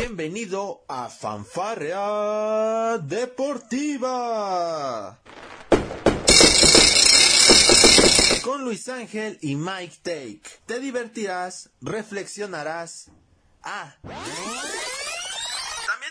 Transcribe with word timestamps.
Bienvenido 0.00 0.84
a 0.86 1.08
Fanfarrea 1.08 2.98
Deportiva. 2.98 4.38
Con 8.44 8.62
Luis 8.62 8.88
Ángel 8.88 9.40
y 9.42 9.56
Mike 9.56 9.96
Take. 10.04 10.42
Te 10.66 10.78
divertirás, 10.78 11.70
reflexionarás. 11.80 13.10
Ah. 13.64 13.96
También 14.02 14.22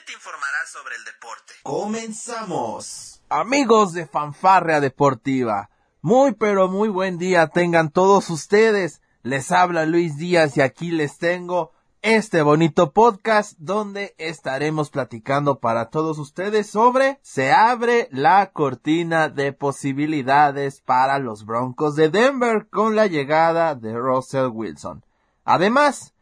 te 0.05 0.11
informarás 0.11 0.69
sobre 0.69 0.97
el 0.97 1.05
deporte. 1.05 1.53
Comenzamos. 1.63 3.21
Amigos 3.29 3.93
de 3.93 4.05
Fanfarrea 4.05 4.81
Deportiva, 4.81 5.69
muy 6.01 6.33
pero 6.33 6.67
muy 6.67 6.89
buen 6.89 7.17
día 7.17 7.47
tengan 7.47 7.89
todos 7.89 8.29
ustedes. 8.31 9.01
Les 9.23 9.49
habla 9.53 9.85
Luis 9.85 10.17
Díaz 10.17 10.57
y 10.57 10.61
aquí 10.61 10.91
les 10.91 11.17
tengo 11.19 11.76
este 12.15 12.41
bonito 12.41 12.93
podcast 12.93 13.57
donde 13.57 14.15
estaremos 14.17 14.89
platicando 14.89 15.59
para 15.59 15.89
todos 15.89 16.17
ustedes 16.19 16.69
sobre 16.69 17.19
se 17.21 17.51
abre 17.51 18.07
la 18.11 18.51
cortina 18.53 19.27
de 19.27 19.51
posibilidades 19.51 20.79
para 20.79 21.19
los 21.19 21.45
Broncos 21.45 21.97
de 21.97 22.07
Denver 22.07 22.69
con 22.69 22.95
la 22.95 23.07
llegada 23.07 23.75
de 23.75 23.93
Russell 23.93 24.47
Wilson. 24.53 25.03
Además, 25.43 26.13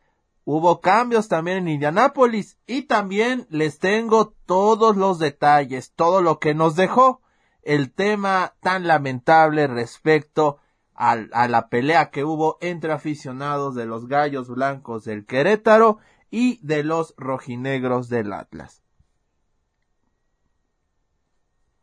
hubo 0.43 0.81
cambios 0.81 1.27
también 1.27 1.59
en 1.59 1.67
Indianápolis 1.67 2.57
y 2.65 2.87
también 2.87 3.45
les 3.51 3.77
tengo 3.77 4.33
todos 4.47 4.97
los 4.97 5.19
detalles, 5.19 5.93
todo 5.93 6.23
lo 6.23 6.39
que 6.39 6.55
nos 6.55 6.75
dejó 6.75 7.21
el 7.61 7.93
tema 7.93 8.55
tan 8.59 8.87
lamentable 8.87 9.67
respecto 9.67 10.57
a, 10.95 11.47
la 11.47 11.67
pelea 11.67 12.09
que 12.09 12.23
hubo 12.23 12.57
entre 12.61 12.93
aficionados 12.93 13.75
de 13.75 13.85
los 13.85 14.07
Gallos 14.07 14.47
Blancos 14.47 15.03
del 15.03 15.25
Querétaro 15.25 15.99
y 16.31 16.59
de 16.65 16.83
los 16.83 17.13
rojinegros 17.17 18.09
del 18.09 18.33
Atlas. 18.33 18.81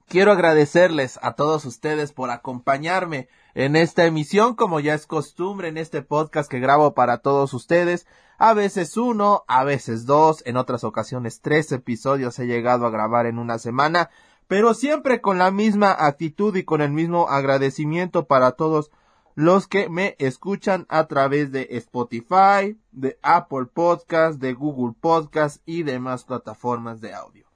Quiero 0.08 0.32
agradecerles 0.32 1.18
a 1.22 1.34
todos 1.34 1.64
ustedes 1.64 2.12
por 2.12 2.30
acompañarme 2.30 3.28
en 3.54 3.76
esta 3.76 4.04
emisión, 4.04 4.54
como 4.54 4.80
ya 4.80 4.94
es 4.94 5.06
costumbre 5.06 5.68
en 5.68 5.78
este 5.78 6.02
podcast 6.02 6.50
que 6.50 6.60
grabo 6.60 6.92
para 6.92 7.18
todos 7.18 7.54
ustedes. 7.54 8.06
A 8.36 8.52
veces 8.52 8.96
uno, 8.96 9.44
a 9.46 9.64
veces 9.64 10.04
dos, 10.04 10.42
en 10.44 10.56
otras 10.56 10.84
ocasiones 10.84 11.40
tres 11.40 11.72
episodios 11.72 12.38
he 12.38 12.46
llegado 12.46 12.86
a 12.86 12.90
grabar 12.90 13.24
en 13.24 13.38
una 13.38 13.58
semana, 13.58 14.10
pero 14.48 14.74
siempre 14.74 15.22
con 15.22 15.38
la 15.38 15.50
misma 15.50 15.96
actitud 15.98 16.54
y 16.56 16.64
con 16.64 16.82
el 16.82 16.90
mismo 16.90 17.28
agradecimiento 17.30 18.26
para 18.26 18.52
todos 18.52 18.90
los 19.34 19.66
que 19.66 19.88
me 19.88 20.16
escuchan 20.18 20.86
a 20.88 21.06
través 21.06 21.52
de 21.52 21.68
Spotify, 21.72 22.78
de 22.90 23.18
Apple 23.22 23.66
Podcast, 23.72 24.40
de 24.40 24.52
Google 24.52 24.94
Podcast 25.00 25.62
y 25.66 25.82
demás 25.82 26.24
plataformas 26.24 27.00
de 27.00 27.14
audio. 27.14 27.46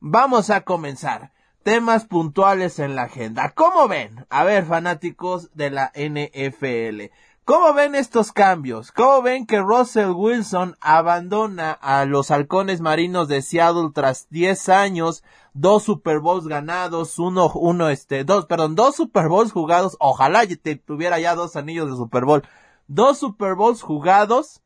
Vamos 0.00 0.50
a 0.50 0.62
comenzar. 0.62 1.32
Temas 1.62 2.06
puntuales 2.06 2.78
en 2.78 2.96
la 2.96 3.02
agenda. 3.02 3.50
¿Cómo 3.50 3.86
ven? 3.86 4.24
A 4.30 4.44
ver, 4.44 4.64
fanáticos 4.64 5.50
de 5.54 5.70
la 5.70 5.92
NFL. 5.94 7.12
¿Cómo 7.44 7.72
ven 7.72 7.94
estos 7.94 8.32
cambios? 8.32 8.92
¿Cómo 8.92 9.22
ven 9.22 9.46
que 9.46 9.60
Russell 9.60 10.10
Wilson 10.10 10.76
abandona 10.80 11.72
a 11.72 12.04
los 12.04 12.30
halcones 12.30 12.80
marinos 12.80 13.26
de 13.28 13.42
Seattle 13.42 13.90
tras 13.92 14.28
10 14.30 14.68
años, 14.68 15.24
dos 15.52 15.82
Super 15.82 16.20
Bowls 16.20 16.46
ganados, 16.46 17.18
uno, 17.18 17.50
uno, 17.54 17.88
este, 17.88 18.24
dos, 18.24 18.46
perdón, 18.46 18.76
dos 18.76 18.94
Super 18.94 19.28
Bowls 19.28 19.52
jugados, 19.52 19.96
ojalá 19.98 20.42
tuviera 20.86 21.18
ya 21.18 21.34
dos 21.34 21.56
anillos 21.56 21.90
de 21.90 21.96
Super 21.96 22.24
Bowl, 22.24 22.42
dos 22.86 23.18
Super 23.18 23.54
Bowls 23.56 23.82
jugados, 23.82 24.62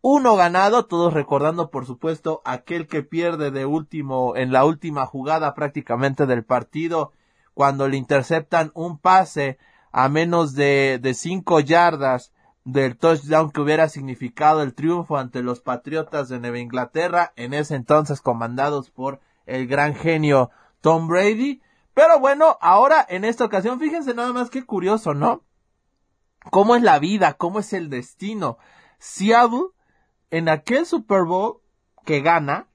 uno 0.00 0.36
ganado, 0.36 0.86
todos 0.86 1.14
recordando 1.14 1.70
por 1.70 1.86
supuesto 1.86 2.40
aquel 2.44 2.86
que 2.86 3.02
pierde 3.02 3.50
de 3.50 3.66
último, 3.66 4.36
en 4.36 4.52
la 4.52 4.64
última 4.64 5.06
jugada 5.06 5.54
prácticamente 5.54 6.26
del 6.26 6.44
partido, 6.44 7.12
cuando 7.54 7.88
le 7.88 7.96
interceptan 7.96 8.70
un 8.74 8.98
pase 8.98 9.58
a 9.98 10.08
menos 10.08 10.54
de, 10.54 11.00
de 11.02 11.12
cinco 11.12 11.58
yardas 11.58 12.32
del 12.62 12.96
touchdown 12.96 13.50
que 13.50 13.60
hubiera 13.60 13.88
significado 13.88 14.62
el 14.62 14.72
triunfo 14.72 15.16
ante 15.16 15.42
los 15.42 15.58
Patriotas 15.58 16.28
de 16.28 16.38
Nueva 16.38 16.60
Inglaterra, 16.60 17.32
en 17.34 17.52
ese 17.52 17.74
entonces 17.74 18.20
comandados 18.20 18.92
por 18.92 19.18
el 19.44 19.66
gran 19.66 19.96
genio 19.96 20.52
Tom 20.82 21.08
Brady. 21.08 21.62
Pero 21.94 22.20
bueno, 22.20 22.58
ahora 22.60 23.04
en 23.08 23.24
esta 23.24 23.44
ocasión, 23.44 23.80
fíjense 23.80 24.14
nada 24.14 24.32
más 24.32 24.50
que 24.50 24.64
curioso, 24.64 25.14
¿no? 25.14 25.42
¿Cómo 26.52 26.76
es 26.76 26.82
la 26.84 27.00
vida? 27.00 27.32
¿Cómo 27.32 27.58
es 27.58 27.72
el 27.72 27.90
destino? 27.90 28.56
Seattle, 29.00 29.70
en 30.30 30.48
aquel 30.48 30.86
Super 30.86 31.24
Bowl 31.24 31.60
que 32.04 32.20
gana, 32.20 32.68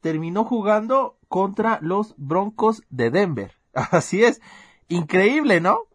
terminó 0.00 0.46
jugando 0.46 1.18
contra 1.28 1.80
los 1.82 2.14
Broncos 2.16 2.82
de 2.88 3.10
Denver. 3.10 3.52
Así 3.74 4.24
es. 4.24 4.40
Increíble, 4.88 5.60
¿no? 5.60 5.89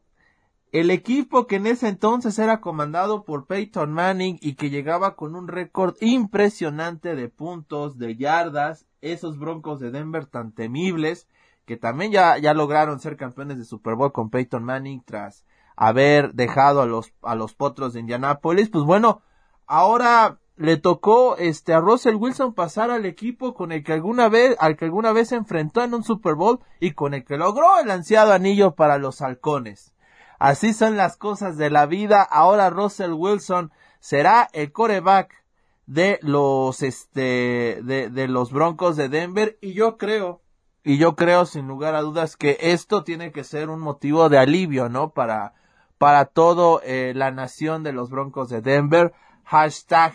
El 0.76 0.92
equipo 0.92 1.48
que 1.48 1.56
en 1.56 1.68
ese 1.68 1.88
entonces 1.88 2.38
era 2.38 2.60
comandado 2.60 3.24
por 3.24 3.46
Peyton 3.46 3.94
Manning 3.94 4.38
y 4.42 4.56
que 4.56 4.70
llegaba 4.70 5.16
con 5.16 5.34
un 5.34 5.48
récord 5.48 5.96
impresionante 6.02 7.16
de 7.16 7.30
puntos, 7.30 7.98
de 7.98 8.18
yardas, 8.18 8.86
esos 9.00 9.40
Broncos 9.40 9.80
de 9.80 9.92
Denver 9.92 10.26
tan 10.26 10.52
temibles, 10.52 11.30
que 11.66 11.78
también 11.78 12.12
ya, 12.12 12.38
ya 12.40 12.54
lograron 12.54 13.00
ser 13.00 13.16
campeones 13.16 13.58
de 13.58 13.64
Super 13.64 13.96
Bowl 13.96 14.12
con 14.12 14.30
Peyton 14.30 14.66
Manning 14.66 15.02
tras 15.06 15.46
haber 15.78 16.34
dejado 16.34 16.82
a 16.82 16.86
los, 16.86 17.14
a 17.22 17.36
los 17.36 17.54
potros 17.54 17.94
de 17.94 18.02
Indianápolis, 18.02 18.68
pues 18.68 18.84
bueno, 18.84 19.22
ahora 19.68 20.40
le 20.58 20.76
tocó 20.76 21.38
este 21.38 21.74
a 21.74 21.80
Russell 21.80 22.16
Wilson 22.16 22.54
pasar 22.54 22.92
al 22.92 23.06
equipo 23.06 23.54
con 23.54 23.72
el 23.72 23.82
que 23.82 23.94
alguna 23.94 24.28
vez, 24.28 24.58
al 24.60 24.76
que 24.76 24.84
alguna 24.84 25.14
vez 25.14 25.30
se 25.30 25.36
enfrentó 25.38 25.86
en 25.86 25.94
un 25.94 26.04
Super 26.04 26.36
Bowl 26.36 26.60
y 26.82 26.92
con 26.92 27.14
el 27.14 27.24
que 27.24 27.38
logró 27.38 27.80
el 27.82 27.90
ansiado 27.90 28.34
anillo 28.34 28.76
para 28.76 28.98
los 28.98 29.22
halcones. 29.22 29.95
Así 30.40 30.74
son 30.74 30.98
las 30.98 31.18
cosas 31.18 31.58
de 31.58 31.70
la 31.70 31.86
vida. 31.86 32.22
Ahora 32.22 32.70
Russell 32.70 33.14
Wilson 33.14 33.72
será 34.00 34.48
el 34.54 34.72
coreback 34.72 35.44
de 35.86 36.20
los, 36.22 36.82
este, 36.82 37.82
de, 37.84 38.10
de 38.10 38.28
los 38.28 38.52
Broncos 38.52 38.96
de 38.96 39.10
Denver. 39.10 39.58
Y 39.62 39.74
yo 39.74 39.98
creo, 39.98 40.42
y 40.84 40.98
yo 40.98 41.16
creo 41.16 41.46
sin 41.46 41.68
lugar 41.68 41.96
a 41.96 42.02
dudas 42.02 42.38
que 42.38 42.58
esto 42.60 43.04
tiene 43.04 43.32
que 43.32 43.44
ser 43.44 43.70
un 43.70 43.80
motivo 43.80 44.30
de 44.30 44.38
alivio, 44.38 44.90
¿no? 44.90 45.10
Para, 45.10 45.54
para 45.98 46.26
todo 46.26 46.82
eh, 46.84 47.14
la 47.16 47.32
nación 47.32 47.84
de 47.84 47.94
los 47.94 48.10
Broncos 48.10 48.50
de 48.50 48.62
Denver. 48.62 49.14
Hashtag 49.46 50.14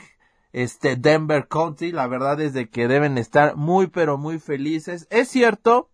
este 0.52 0.96
Denver 0.96 1.48
County. 1.48 1.92
La 1.92 2.06
verdad 2.06 2.40
es 2.40 2.52
de 2.52 2.68
que 2.68 2.88
deben 2.88 3.18
estar 3.18 3.56
muy 3.56 3.86
pero 3.86 4.18
muy 4.18 4.38
felices. 4.38 5.06
Es 5.10 5.28
cierto 5.28 5.90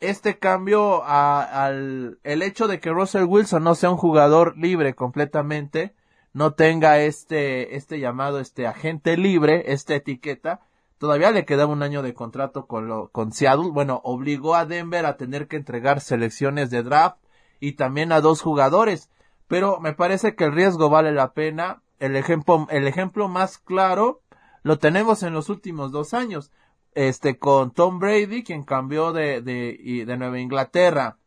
este 0.00 0.38
cambio 0.38 1.04
al 1.04 2.18
el 2.22 2.42
hecho 2.42 2.68
de 2.68 2.80
que 2.80 2.90
Russell 2.90 3.24
Wilson 3.24 3.64
no 3.64 3.74
sea 3.74 3.90
un 3.90 3.96
jugador 3.96 4.56
libre 4.58 4.94
completamente, 4.94 5.94
no 6.32 6.52
tenga 6.52 7.00
este 7.00 7.76
este 7.76 7.98
llamado 7.98 8.40
este 8.40 8.66
agente 8.66 9.16
libre, 9.16 9.72
esta 9.72 9.94
etiqueta, 9.94 10.60
todavía 10.98 11.30
le 11.30 11.44
quedaba 11.44 11.72
un 11.72 11.82
año 11.82 12.02
de 12.02 12.14
contrato 12.14 12.66
con 12.66 12.88
lo, 12.88 13.08
con 13.08 13.32
Seattle, 13.32 13.70
bueno, 13.72 14.00
obligó 14.04 14.54
a 14.54 14.66
Denver 14.66 15.06
a 15.06 15.16
tener 15.16 15.48
que 15.48 15.56
entregar 15.56 16.00
selecciones 16.00 16.70
de 16.70 16.82
draft 16.82 17.18
y 17.58 17.72
también 17.72 18.12
a 18.12 18.20
dos 18.20 18.42
jugadores, 18.42 19.10
pero 19.48 19.80
me 19.80 19.94
parece 19.94 20.34
que 20.34 20.44
el 20.44 20.52
riesgo 20.52 20.90
vale 20.90 21.12
la 21.12 21.32
pena. 21.32 21.82
El 21.98 22.16
ejemplo 22.16 22.66
el 22.70 22.86
ejemplo 22.86 23.28
más 23.28 23.56
claro 23.56 24.20
lo 24.62 24.78
tenemos 24.78 25.22
en 25.22 25.32
los 25.32 25.48
últimos 25.48 25.92
dos 25.92 26.12
años 26.12 26.50
este, 26.96 27.38
con 27.38 27.72
Tom 27.72 27.98
Brady, 27.98 28.42
quien 28.42 28.64
cambió 28.64 29.12
de, 29.12 29.42
de, 29.42 30.04
de 30.06 30.16
Nueva 30.16 30.40
Inglaterra 30.40 31.18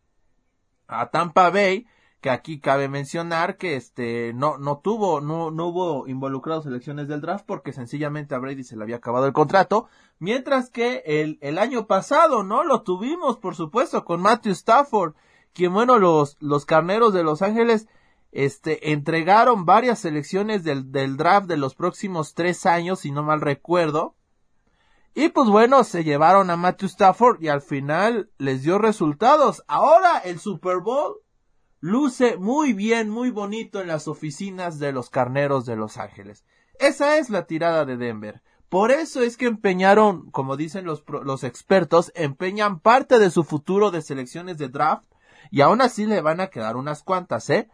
a 0.87 1.11
Tampa 1.11 1.51
Bay, 1.51 1.85
que 2.21 2.31
aquí 2.31 2.59
cabe 2.59 2.89
mencionar 2.89 3.55
que 3.55 3.75
este 3.75 4.33
no 4.33 4.57
no 4.57 4.79
tuvo 4.79 5.21
no 5.21 5.51
no 5.51 5.67
hubo 5.67 6.07
involucrados 6.07 6.65
elecciones 6.65 7.07
del 7.07 7.21
draft 7.21 7.45
porque 7.45 7.71
sencillamente 7.71 8.33
a 8.33 8.39
Brady 8.39 8.63
se 8.63 8.75
le 8.75 8.83
había 8.83 8.95
acabado 8.95 9.27
el 9.27 9.31
contrato, 9.31 9.87
mientras 10.17 10.71
que 10.71 11.03
el, 11.05 11.37
el 11.39 11.59
año 11.59 11.85
pasado 11.85 12.43
no 12.43 12.63
lo 12.63 12.81
tuvimos 12.81 13.37
por 13.37 13.55
supuesto 13.55 14.03
con 14.03 14.21
Matthew 14.21 14.53
Stafford, 14.53 15.13
quien 15.53 15.71
bueno 15.71 15.99
los 15.99 16.35
los 16.39 16.65
carneros 16.65 17.13
de 17.13 17.23
Los 17.23 17.43
Ángeles 17.43 17.87
este 18.31 18.91
entregaron 18.91 19.65
varias 19.65 19.99
selecciones 19.99 20.63
del, 20.63 20.91
del 20.91 21.15
draft 21.15 21.47
de 21.47 21.57
los 21.57 21.75
próximos 21.75 22.33
tres 22.33 22.65
años 22.65 23.01
si 23.01 23.11
no 23.11 23.21
mal 23.21 23.39
recuerdo 23.39 24.15
y 25.13 25.29
pues 25.29 25.49
bueno, 25.49 25.83
se 25.83 26.03
llevaron 26.03 26.49
a 26.49 26.55
Matthew 26.55 26.87
Stafford 26.87 27.41
y 27.41 27.47
al 27.47 27.61
final 27.61 28.29
les 28.37 28.63
dio 28.63 28.77
resultados. 28.77 29.63
Ahora 29.67 30.19
el 30.19 30.39
Super 30.39 30.79
Bowl 30.79 31.15
luce 31.79 32.37
muy 32.37 32.73
bien, 32.73 33.09
muy 33.09 33.31
bonito 33.31 33.81
en 33.81 33.87
las 33.87 34.07
oficinas 34.07 34.79
de 34.79 34.91
los 34.91 35.09
carneros 35.09 35.65
de 35.65 35.75
Los 35.75 35.97
Ángeles. 35.97 36.45
Esa 36.79 37.17
es 37.17 37.29
la 37.29 37.45
tirada 37.45 37.85
de 37.85 37.97
Denver. 37.97 38.41
Por 38.69 38.91
eso 38.91 39.23
es 39.23 39.35
que 39.35 39.47
empeñaron, 39.47 40.29
como 40.29 40.55
dicen 40.55 40.85
los, 40.85 41.03
los 41.23 41.43
expertos, 41.43 42.11
empeñan 42.15 42.79
parte 42.79 43.17
de 43.17 43.31
su 43.31 43.43
futuro 43.43 43.89
de 43.89 44.03
selecciones 44.03 44.57
de 44.57 44.69
draft 44.69 45.05
y 45.49 45.61
aún 45.61 45.81
así 45.81 46.05
le 46.05 46.21
van 46.21 46.39
a 46.39 46.47
quedar 46.47 46.77
unas 46.77 47.01
cuantas, 47.01 47.49
¿eh? 47.49 47.67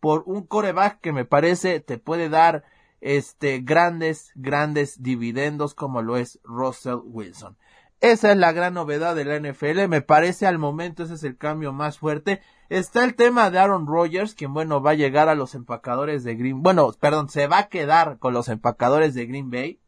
Por 0.00 0.24
un 0.26 0.44
coreback 0.44 1.00
que 1.00 1.12
me 1.12 1.24
parece 1.24 1.78
te 1.78 1.98
puede 1.98 2.28
dar 2.28 2.64
este 3.00 3.60
grandes, 3.60 4.32
grandes 4.34 5.02
dividendos 5.02 5.74
como 5.74 6.02
lo 6.02 6.16
es 6.16 6.40
Russell 6.44 6.98
Wilson. 7.04 7.56
Esa 8.00 8.32
es 8.32 8.38
la 8.38 8.52
gran 8.52 8.74
novedad 8.74 9.14
de 9.14 9.26
la 9.26 9.38
NFL. 9.38 9.86
Me 9.88 10.00
parece 10.00 10.46
al 10.46 10.58
momento 10.58 11.02
ese 11.02 11.14
es 11.14 11.24
el 11.24 11.36
cambio 11.36 11.72
más 11.72 11.98
fuerte. 11.98 12.40
Está 12.70 13.04
el 13.04 13.14
tema 13.14 13.50
de 13.50 13.58
Aaron 13.58 13.86
Rodgers, 13.86 14.34
quien 14.34 14.54
bueno 14.54 14.80
va 14.80 14.92
a 14.92 14.94
llegar 14.94 15.28
a 15.28 15.34
los 15.34 15.54
empacadores 15.54 16.24
de 16.24 16.36
Green, 16.36 16.62
bueno, 16.62 16.92
perdón, 16.98 17.28
se 17.28 17.46
va 17.46 17.58
a 17.58 17.68
quedar 17.68 18.18
con 18.18 18.32
los 18.32 18.48
empacadores 18.48 19.12
de 19.12 19.26
Green 19.26 19.50
Bay, 19.50 19.80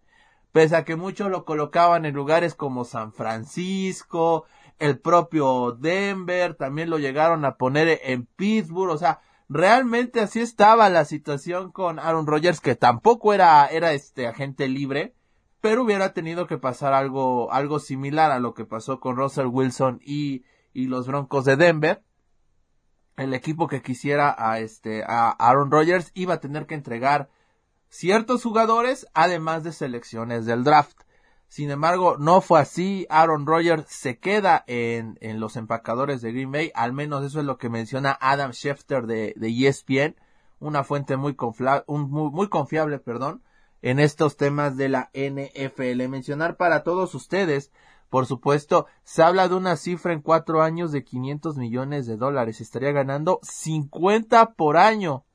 pese 0.51 0.75
a 0.75 0.85
que 0.85 0.97
muchos 0.97 1.31
lo 1.31 1.45
colocaban 1.45 2.05
en 2.05 2.15
lugares 2.15 2.57
como 2.57 2.85
San 2.85 3.13
Francisco, 3.13 4.47
el 4.81 4.99
propio 4.99 5.73
Denver, 5.73 6.55
también 6.55 6.91
lo 6.91 6.99
llegaron 6.99 7.45
a 7.45 7.57
poner 7.57 8.01
en 8.03 8.27
Pittsburgh, 8.27 8.91
o 8.91 8.99
sea, 8.99 9.21
realmente 9.53 10.21
así 10.21 10.41
estaba 10.41 10.89
la 10.89 11.05
situación 11.05 11.71
con 11.73 11.99
Aaron 11.99 12.27
Rodgers, 12.27 12.61
que 12.61 12.75
tampoco 12.75 13.35
era, 13.35 13.67
era 13.67 13.93
este 13.93 14.27
agente 14.27 14.69
libre, 14.69 15.15
pero 15.61 15.83
hubiera 15.83 16.13
tenido 16.13 16.47
que 16.47 16.59
pasar 16.59 16.93
algo, 16.93 17.53
algo 17.53 17.79
similar 17.79 18.33
a 18.33 18.41
lo 18.41 18.55
que 18.55 18.65
pasó 18.65 18.99
con 18.99 19.17
Russell 19.17 19.47
Wilson 19.47 20.01
y, 20.05 20.45
y 20.73 20.87
los 20.87 21.07
Broncos 21.07 21.45
de 21.45 21.57
Denver. 21.57 22.03
El 23.17 23.35
equipo 23.35 23.69
que 23.69 23.83
quisiera 23.83 24.35
a 24.37 24.59
este, 24.59 25.05
a 25.07 25.31
Aaron 25.31 25.71
Rodgers 25.71 26.11
iba 26.15 26.35
a 26.35 26.41
tener 26.41 26.67
que 26.67 26.75
entregar 26.75 27.29
ciertos 27.89 28.43
jugadores, 28.43 29.07
además 29.13 29.65
de 29.65 29.73
selecciones 29.73 30.47
del 30.47 30.65
draft. 30.65 30.99
Sin 31.53 31.71
embargo, 31.71 32.17
no 32.19 32.41
fue 32.41 32.61
así. 32.61 33.07
Aaron 33.11 33.45
Rodgers 33.45 33.85
se 33.87 34.19
queda 34.19 34.65
en, 34.67 35.19
en 35.21 35.39
los 35.39 35.57
empacadores 35.57 36.23
de 36.23 36.33
Green 36.33 36.51
Bay. 36.51 36.73
Al 36.75 36.95
menos 36.95 37.23
eso 37.27 37.41
es 37.41 37.45
lo 37.45 37.59
que 37.59 37.69
menciona 37.69 38.17
Adam 38.23 38.53
Schefter 38.53 39.05
de, 39.05 39.35
de 39.37 39.69
ESPN. 39.69 40.17
Una 40.61 40.83
fuente 40.83 41.19
muy, 41.19 41.37
un, 41.87 42.11
muy, 42.11 42.31
muy 42.31 42.49
confiable, 42.49 42.99
perdón 43.01 43.43
en 43.83 43.99
estos 43.99 44.39
temas 44.39 44.79
de 44.79 44.89
la 44.89 45.11
NFL. 45.13 46.09
Mencionar 46.09 46.57
para 46.57 46.85
todos 46.85 47.15
ustedes, 47.15 47.71
por 48.09 48.25
supuesto, 48.25 48.87
se 49.05 49.23
habla 49.23 49.47
de 49.47 49.55
una 49.55 49.77
cifra 49.77 50.15
en 50.15 50.23
cuatro 50.23 50.63
años 50.63 50.91
de 50.91 51.05
500 51.05 51.59
millones 51.59 52.07
de 52.07 52.17
dólares. 52.17 52.63
Estaría 52.63 52.93
ganando 52.93 53.41
50 53.43 54.55
por 54.55 54.79
año, 54.79 55.27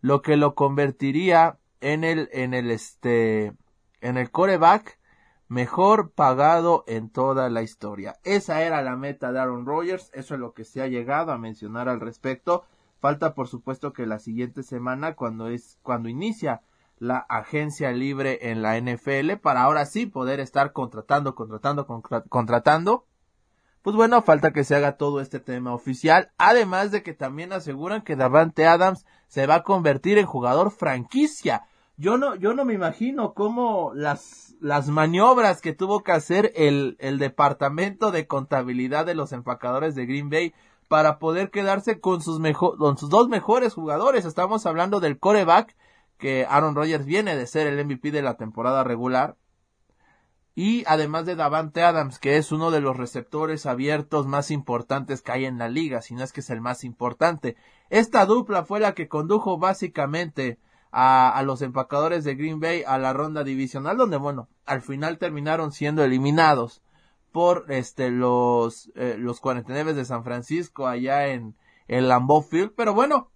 lo 0.00 0.22
que 0.22 0.36
lo 0.36 0.54
convertiría 0.54 1.58
en 1.80 2.04
el, 2.04 2.28
en 2.32 2.54
el, 2.54 2.70
este, 2.70 3.54
en 4.00 4.18
el 4.18 4.30
coreback 4.30 5.00
mejor 5.48 6.12
pagado 6.12 6.84
en 6.86 7.10
toda 7.10 7.50
la 7.50 7.62
historia. 7.62 8.16
Esa 8.24 8.62
era 8.62 8.82
la 8.82 8.96
meta 8.96 9.32
de 9.32 9.40
Aaron 9.40 9.66
Rodgers, 9.66 10.10
eso 10.14 10.34
es 10.34 10.40
lo 10.40 10.52
que 10.52 10.64
se 10.64 10.82
ha 10.82 10.86
llegado 10.86 11.32
a 11.32 11.38
mencionar 11.38 11.88
al 11.88 12.00
respecto. 12.00 12.64
Falta 13.00 13.34
por 13.34 13.48
supuesto 13.48 13.92
que 13.92 14.06
la 14.06 14.18
siguiente 14.18 14.62
semana 14.62 15.14
cuando 15.14 15.48
es 15.48 15.78
cuando 15.82 16.08
inicia 16.08 16.62
la 16.98 17.18
agencia 17.28 17.92
libre 17.92 18.50
en 18.50 18.62
la 18.62 18.78
NFL 18.80 19.36
para 19.42 19.62
ahora 19.62 19.84
sí 19.84 20.06
poder 20.06 20.40
estar 20.40 20.72
contratando, 20.72 21.34
contratando, 21.34 21.86
contratando. 21.86 23.06
Pues 23.82 23.96
bueno, 23.96 24.22
falta 24.22 24.52
que 24.52 24.64
se 24.64 24.74
haga 24.74 24.96
todo 24.96 25.20
este 25.20 25.40
tema 25.40 25.74
oficial, 25.74 26.32
además 26.38 26.90
de 26.90 27.02
que 27.02 27.12
también 27.12 27.52
aseguran 27.52 28.00
que 28.00 28.16
Davante 28.16 28.66
Adams 28.66 29.04
se 29.28 29.46
va 29.46 29.56
a 29.56 29.62
convertir 29.62 30.16
en 30.16 30.24
jugador 30.24 30.70
franquicia. 30.70 31.66
Yo 31.96 32.18
no, 32.18 32.34
yo 32.34 32.54
no 32.54 32.64
me 32.64 32.74
imagino 32.74 33.34
cómo 33.34 33.92
las, 33.94 34.56
las 34.60 34.88
maniobras 34.88 35.60
que 35.60 35.72
tuvo 35.72 36.02
que 36.02 36.12
hacer 36.12 36.52
el, 36.56 36.96
el 36.98 37.18
departamento 37.18 38.10
de 38.10 38.26
contabilidad 38.26 39.06
de 39.06 39.14
los 39.14 39.32
empacadores 39.32 39.94
de 39.94 40.06
Green 40.06 40.28
Bay 40.28 40.54
para 40.88 41.18
poder 41.18 41.50
quedarse 41.50 42.00
con 42.00 42.20
sus 42.20 42.40
con 42.56 42.98
sus 42.98 43.10
dos 43.10 43.28
mejores 43.28 43.74
jugadores. 43.74 44.24
Estamos 44.24 44.66
hablando 44.66 44.98
del 44.98 45.18
coreback 45.18 45.76
que 46.18 46.46
Aaron 46.48 46.74
Rodgers 46.74 47.06
viene 47.06 47.36
de 47.36 47.46
ser 47.46 47.66
el 47.66 47.84
MVP 47.84 48.10
de 48.10 48.22
la 48.22 48.36
temporada 48.36 48.82
regular. 48.82 49.36
Y 50.56 50.84
además 50.86 51.26
de 51.26 51.34
Davante 51.34 51.82
Adams, 51.82 52.20
que 52.20 52.36
es 52.36 52.52
uno 52.52 52.70
de 52.70 52.80
los 52.80 52.96
receptores 52.96 53.66
abiertos 53.66 54.26
más 54.26 54.52
importantes 54.52 55.20
que 55.20 55.32
hay 55.32 55.44
en 55.46 55.58
la 55.58 55.68
liga, 55.68 56.00
si 56.00 56.14
no 56.14 56.22
es 56.22 56.32
que 56.32 56.40
es 56.40 56.50
el 56.50 56.60
más 56.60 56.84
importante. 56.84 57.56
Esta 57.90 58.24
dupla 58.24 58.64
fue 58.64 58.78
la 58.78 58.94
que 58.94 59.08
condujo 59.08 59.58
básicamente 59.58 60.58
a, 60.94 61.36
a 61.36 61.42
los 61.42 61.60
empacadores 61.62 62.24
de 62.24 62.36
Green 62.36 62.60
Bay 62.60 62.84
a 62.86 62.98
la 62.98 63.12
ronda 63.12 63.44
divisional, 63.44 63.96
donde 63.96 64.16
bueno, 64.16 64.48
al 64.64 64.80
final 64.80 65.18
terminaron 65.18 65.72
siendo 65.72 66.04
eliminados 66.04 66.82
por 67.32 67.66
este 67.68 68.10
los 68.10 68.92
eh, 68.94 69.16
los 69.18 69.40
49 69.40 69.94
de 69.94 70.04
San 70.04 70.22
Francisco 70.22 70.86
allá 70.86 71.26
en 71.26 71.56
el 71.88 72.08
Lambeau 72.08 72.42
Field, 72.42 72.72
pero 72.76 72.94
bueno, 72.94 73.30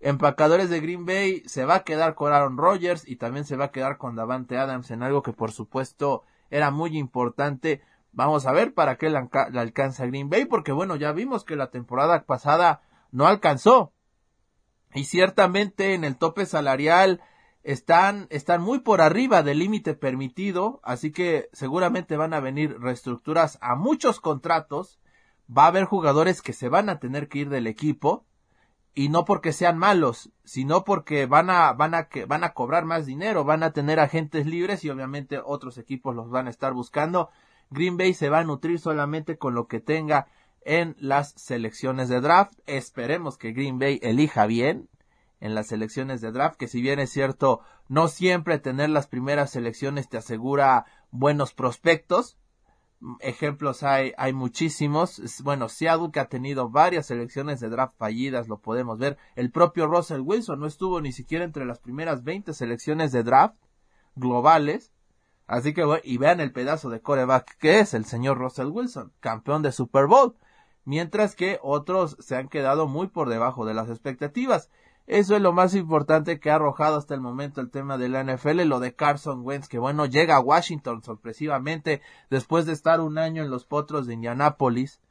Empacadores 0.00 0.70
de 0.70 0.80
Green 0.80 1.06
Bay 1.06 1.42
se 1.46 1.64
va 1.64 1.76
a 1.76 1.82
quedar 1.82 2.14
con 2.14 2.32
Aaron 2.32 2.56
Rodgers 2.56 3.06
y 3.08 3.16
también 3.16 3.44
se 3.44 3.56
va 3.56 3.66
a 3.66 3.70
quedar 3.72 3.98
con 3.98 4.14
Davante 4.14 4.56
Adams 4.56 4.92
en 4.92 5.02
algo 5.02 5.22
que 5.22 5.32
por 5.32 5.50
supuesto 5.50 6.22
era 6.50 6.70
muy 6.70 6.96
importante. 6.96 7.82
Vamos 8.12 8.46
a 8.46 8.52
ver 8.52 8.74
para 8.74 8.96
qué 8.96 9.10
la, 9.10 9.28
alcanza 9.54 10.06
Green 10.06 10.30
Bay 10.30 10.44
porque 10.44 10.70
bueno, 10.70 10.94
ya 10.94 11.10
vimos 11.10 11.44
que 11.44 11.56
la 11.56 11.70
temporada 11.70 12.24
pasada 12.26 12.80
no 13.10 13.26
alcanzó. 13.26 13.92
Y 14.94 15.04
ciertamente 15.04 15.94
en 15.94 16.04
el 16.04 16.16
tope 16.16 16.46
salarial 16.46 17.20
están, 17.62 18.26
están 18.30 18.62
muy 18.62 18.80
por 18.80 19.00
arriba 19.00 19.42
del 19.42 19.58
límite 19.58 19.94
permitido, 19.94 20.80
así 20.82 21.12
que 21.12 21.48
seguramente 21.52 22.16
van 22.16 22.32
a 22.32 22.40
venir 22.40 22.78
reestructuras 22.80 23.58
a 23.60 23.74
muchos 23.74 24.20
contratos. 24.20 25.00
Va 25.50 25.64
a 25.64 25.68
haber 25.68 25.84
jugadores 25.84 26.42
que 26.42 26.52
se 26.52 26.68
van 26.68 26.88
a 26.88 26.98
tener 26.98 27.28
que 27.28 27.40
ir 27.40 27.48
del 27.48 27.66
equipo 27.66 28.26
y 28.94 29.10
no 29.10 29.24
porque 29.24 29.52
sean 29.52 29.78
malos, 29.78 30.30
sino 30.44 30.84
porque 30.84 31.26
van 31.26 31.50
a, 31.50 31.72
van 31.72 31.94
a, 31.94 32.08
que, 32.08 32.24
van 32.24 32.42
a 32.42 32.52
cobrar 32.52 32.84
más 32.84 33.06
dinero, 33.06 33.44
van 33.44 33.62
a 33.62 33.72
tener 33.72 34.00
agentes 34.00 34.44
libres 34.44 34.84
y 34.84 34.90
obviamente 34.90 35.40
otros 35.44 35.78
equipos 35.78 36.16
los 36.16 36.30
van 36.30 36.48
a 36.48 36.50
estar 36.50 36.72
buscando. 36.72 37.30
Green 37.70 37.96
Bay 37.96 38.12
se 38.12 38.28
va 38.28 38.40
a 38.40 38.44
nutrir 38.44 38.80
solamente 38.80 39.38
con 39.38 39.54
lo 39.54 39.68
que 39.68 39.80
tenga 39.80 40.26
en 40.68 40.96
las 40.98 41.32
selecciones 41.36 42.10
de 42.10 42.20
draft. 42.20 42.52
Esperemos 42.66 43.38
que 43.38 43.52
Green 43.52 43.78
Bay 43.78 43.98
elija 44.02 44.44
bien 44.44 44.88
en 45.40 45.54
las 45.54 45.68
selecciones 45.68 46.20
de 46.20 46.30
draft, 46.30 46.58
que 46.58 46.68
si 46.68 46.82
bien 46.82 47.00
es 47.00 47.10
cierto, 47.10 47.60
no 47.88 48.08
siempre 48.08 48.58
tener 48.58 48.90
las 48.90 49.06
primeras 49.06 49.50
selecciones 49.50 50.10
te 50.10 50.18
asegura 50.18 50.84
buenos 51.10 51.54
prospectos, 51.54 52.36
ejemplos 53.20 53.82
hay, 53.82 54.12
hay 54.18 54.34
muchísimos. 54.34 55.22
Bueno, 55.42 55.70
Seattle 55.70 56.10
que 56.12 56.20
ha 56.20 56.28
tenido 56.28 56.68
varias 56.68 57.06
selecciones 57.06 57.60
de 57.60 57.70
draft 57.70 57.94
fallidas, 57.96 58.48
lo 58.48 58.60
podemos 58.60 58.98
ver. 58.98 59.16
El 59.36 59.50
propio 59.50 59.86
Russell 59.86 60.20
Wilson 60.20 60.60
no 60.60 60.66
estuvo 60.66 61.00
ni 61.00 61.12
siquiera 61.12 61.44
entre 61.44 61.64
las 61.64 61.78
primeras 61.78 62.24
20 62.24 62.52
selecciones 62.52 63.10
de 63.12 63.22
draft 63.22 63.56
globales. 64.16 64.92
Así 65.46 65.72
que, 65.72 65.86
y 66.04 66.18
vean 66.18 66.40
el 66.40 66.52
pedazo 66.52 66.90
de 66.90 67.00
coreback 67.00 67.56
que 67.56 67.78
es 67.78 67.94
el 67.94 68.04
señor 68.04 68.36
Russell 68.36 68.66
Wilson, 68.66 69.14
campeón 69.20 69.62
de 69.62 69.72
Super 69.72 70.06
Bowl. 70.06 70.36
Mientras 70.88 71.36
que 71.36 71.58
otros 71.62 72.16
se 72.18 72.34
han 72.34 72.48
quedado 72.48 72.88
muy 72.88 73.08
por 73.08 73.28
debajo 73.28 73.66
de 73.66 73.74
las 73.74 73.90
expectativas. 73.90 74.70
Eso 75.06 75.36
es 75.36 75.42
lo 75.42 75.52
más 75.52 75.74
importante 75.74 76.40
que 76.40 76.50
ha 76.50 76.54
arrojado 76.54 76.96
hasta 76.96 77.12
el 77.12 77.20
momento 77.20 77.60
el 77.60 77.70
tema 77.70 77.98
de 77.98 78.08
la 78.08 78.24
NFL, 78.24 78.62
lo 78.62 78.80
de 78.80 78.94
Carson 78.94 79.42
Wentz, 79.44 79.68
que 79.68 79.78
bueno, 79.78 80.06
llega 80.06 80.36
a 80.36 80.40
Washington 80.40 81.02
sorpresivamente 81.02 82.00
después 82.30 82.64
de 82.64 82.72
estar 82.72 83.02
un 83.02 83.18
año 83.18 83.42
en 83.42 83.50
los 83.50 83.66
potros 83.66 84.06
de 84.06 84.14
Indianápolis. 84.14 85.02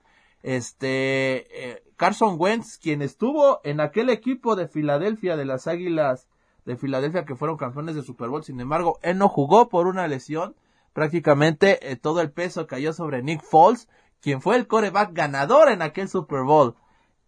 Este, 0.41 1.45
eh, 1.69 1.83
Carson 1.95 2.37
Wentz, 2.39 2.79
quien 2.79 3.03
estuvo 3.03 3.61
en 3.63 3.79
aquel 3.79 4.09
equipo 4.09 4.55
de 4.55 4.67
Filadelfia, 4.67 5.37
de 5.37 5.45
las 5.45 5.67
Águilas 5.67 6.27
de 6.65 6.75
Filadelfia 6.75 7.23
que 7.23 7.35
fueron 7.35 7.57
campeones 7.57 7.93
de 7.93 8.01
Super 8.01 8.29
Bowl, 8.29 8.43
sin 8.43 8.59
embargo, 8.59 8.97
él 9.03 9.19
no 9.19 9.29
jugó 9.29 9.69
por 9.69 9.85
una 9.85 10.07
lesión, 10.07 10.55
prácticamente 10.93 11.91
eh, 11.91 11.97
todo 11.97 12.21
el 12.21 12.31
peso 12.31 12.65
cayó 12.65 12.93
sobre 12.93 13.21
Nick 13.21 13.43
Foles, 13.43 13.87
quien 14.21 14.41
fue 14.41 14.55
el 14.55 14.67
coreback 14.67 15.13
ganador 15.13 15.69
en 15.69 15.81
aquel 15.81 16.09
Super 16.09 16.43
Bowl. 16.43 16.75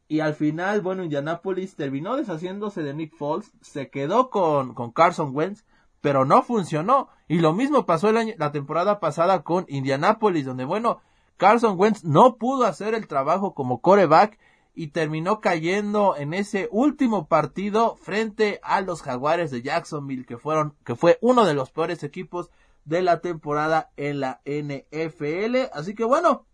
Y 0.08 0.22
al 0.22 0.34
final, 0.34 0.81
bueno, 0.81 1.03
Indianapolis 1.03 1.75
terminó 1.75 2.17
deshaciéndose 2.17 2.81
de 2.81 2.93
Nick 2.93 3.15
Foles, 3.15 3.51
se 3.62 3.89
quedó 3.89 4.29
con, 4.29 4.74
con 4.74 4.91
Carson 4.91 5.36
Wentz, 5.36 5.65
pero 6.01 6.25
no 6.25 6.41
funcionó. 6.41 7.10
Y 7.27 7.39
lo 7.39 7.53
mismo 7.53 7.86
pasó 7.86 8.10
el 8.10 8.17
año, 8.17 8.34
la 8.38 8.51
temporada 8.51 9.00
pasada 9.00 9.43
con 9.43 9.65
Indianapolis, 9.69 10.46
donde, 10.46 10.65
bueno, 10.65 11.01
Carson 11.38 11.79
Wentz 11.79 12.03
no 12.03 12.38
pudo 12.38 12.65
hacer 12.65 12.96
el 12.96 13.08
trabajo 13.08 13.53
como 13.53 13.81
coreback 13.81 14.39
y 14.74 14.88
terminó 14.88 15.41
cayendo 15.41 16.15
en 16.17 16.34
ese 16.34 16.69
último 16.72 17.27
partido 17.27 17.96
frente 17.98 18.60
a 18.63 18.81
los 18.81 19.01
Jaguares 19.01 19.51
de 19.51 19.62
Jacksonville, 19.62 20.25
que 20.25 20.38
fueron, 20.38 20.75
que 20.84 20.96
fue 20.96 21.17
uno 21.22 21.46
de 21.46 21.53
los 21.53 21.69
peores 21.69 22.03
equipos 22.03 22.50
de 22.86 23.01
la 23.01 23.22
temporada 23.22 23.91
en 23.98 24.19
la 24.22 24.41
NFL. 24.46 25.69
Así 25.74 25.96
que 25.96 26.03
bueno, 26.03 26.46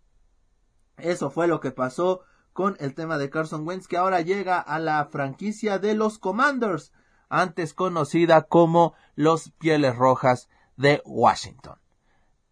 eso 0.96 1.30
fue 1.30 1.46
lo 1.46 1.60
que 1.60 1.70
pasó 1.70 2.22
con 2.52 2.76
el 2.80 2.94
tema 2.94 3.18
de 3.18 3.30
Carson 3.30 3.66
Wentz 3.66 3.86
que 3.86 3.98
ahora 3.98 4.22
llega 4.22 4.58
a 4.58 4.78
la 4.78 5.04
franquicia 5.06 5.78
de 5.78 5.94
los 5.94 6.18
Commanders, 6.18 6.92
antes 7.28 7.74
conocida 7.74 8.42
como 8.42 8.94
los 9.14 9.50
Pieles 9.58 9.96
Rojas 9.96 10.48
de 10.76 11.02
Washington. 11.04 11.78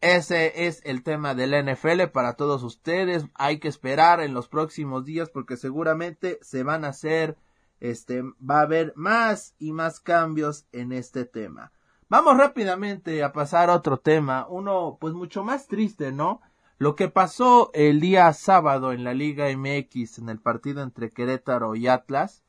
Ese 0.01 0.67
es 0.67 0.83
el 0.85 1.03
tema 1.03 1.35
del 1.35 1.55
NFL 1.65 2.09
para 2.13 2.35
todos 2.35 2.63
ustedes. 2.63 3.25
Hay 3.35 3.59
que 3.59 3.69
esperar 3.69 4.21
en 4.21 4.35
los 4.35 4.49
próximos 4.49 5.07
días 5.07 5.31
porque 5.31 5.57
seguramente 5.57 6.39
se 6.43 6.63
van 6.63 6.85
a 6.85 6.89
hacer, 6.89 7.39
este, 7.81 8.23
va 8.23 8.59
a 8.59 8.63
haber 8.63 8.93
más 8.97 9.55
y 9.59 9.73
más 9.73 10.01
cambios 10.01 10.67
en 10.73 10.93
este 10.93 11.25
tema. 11.25 11.73
Vamos 12.11 12.37
rápidamente 12.37 13.25
a 13.25 13.33
pasar 13.33 13.71
a 13.71 13.77
otro 13.77 13.99
tema, 13.99 14.47
uno 14.47 14.99
pues 15.01 15.15
mucho 15.15 15.43
más 15.43 15.69
triste, 15.69 16.13
¿no? 16.13 16.43
Lo 16.85 16.97
que 16.97 17.09
pasó 17.09 17.71
el 17.73 17.99
día 17.99 18.31
sábado 18.35 18.93
en 18.93 19.05
la 19.05 19.14
Liga 19.14 19.47
MX 19.47 20.19
en 20.19 20.29
el 20.29 20.38
partido 20.38 20.83
entre 20.83 21.09
Querétaro 21.09 21.76
y 21.76 21.88
Atlas 21.88 22.45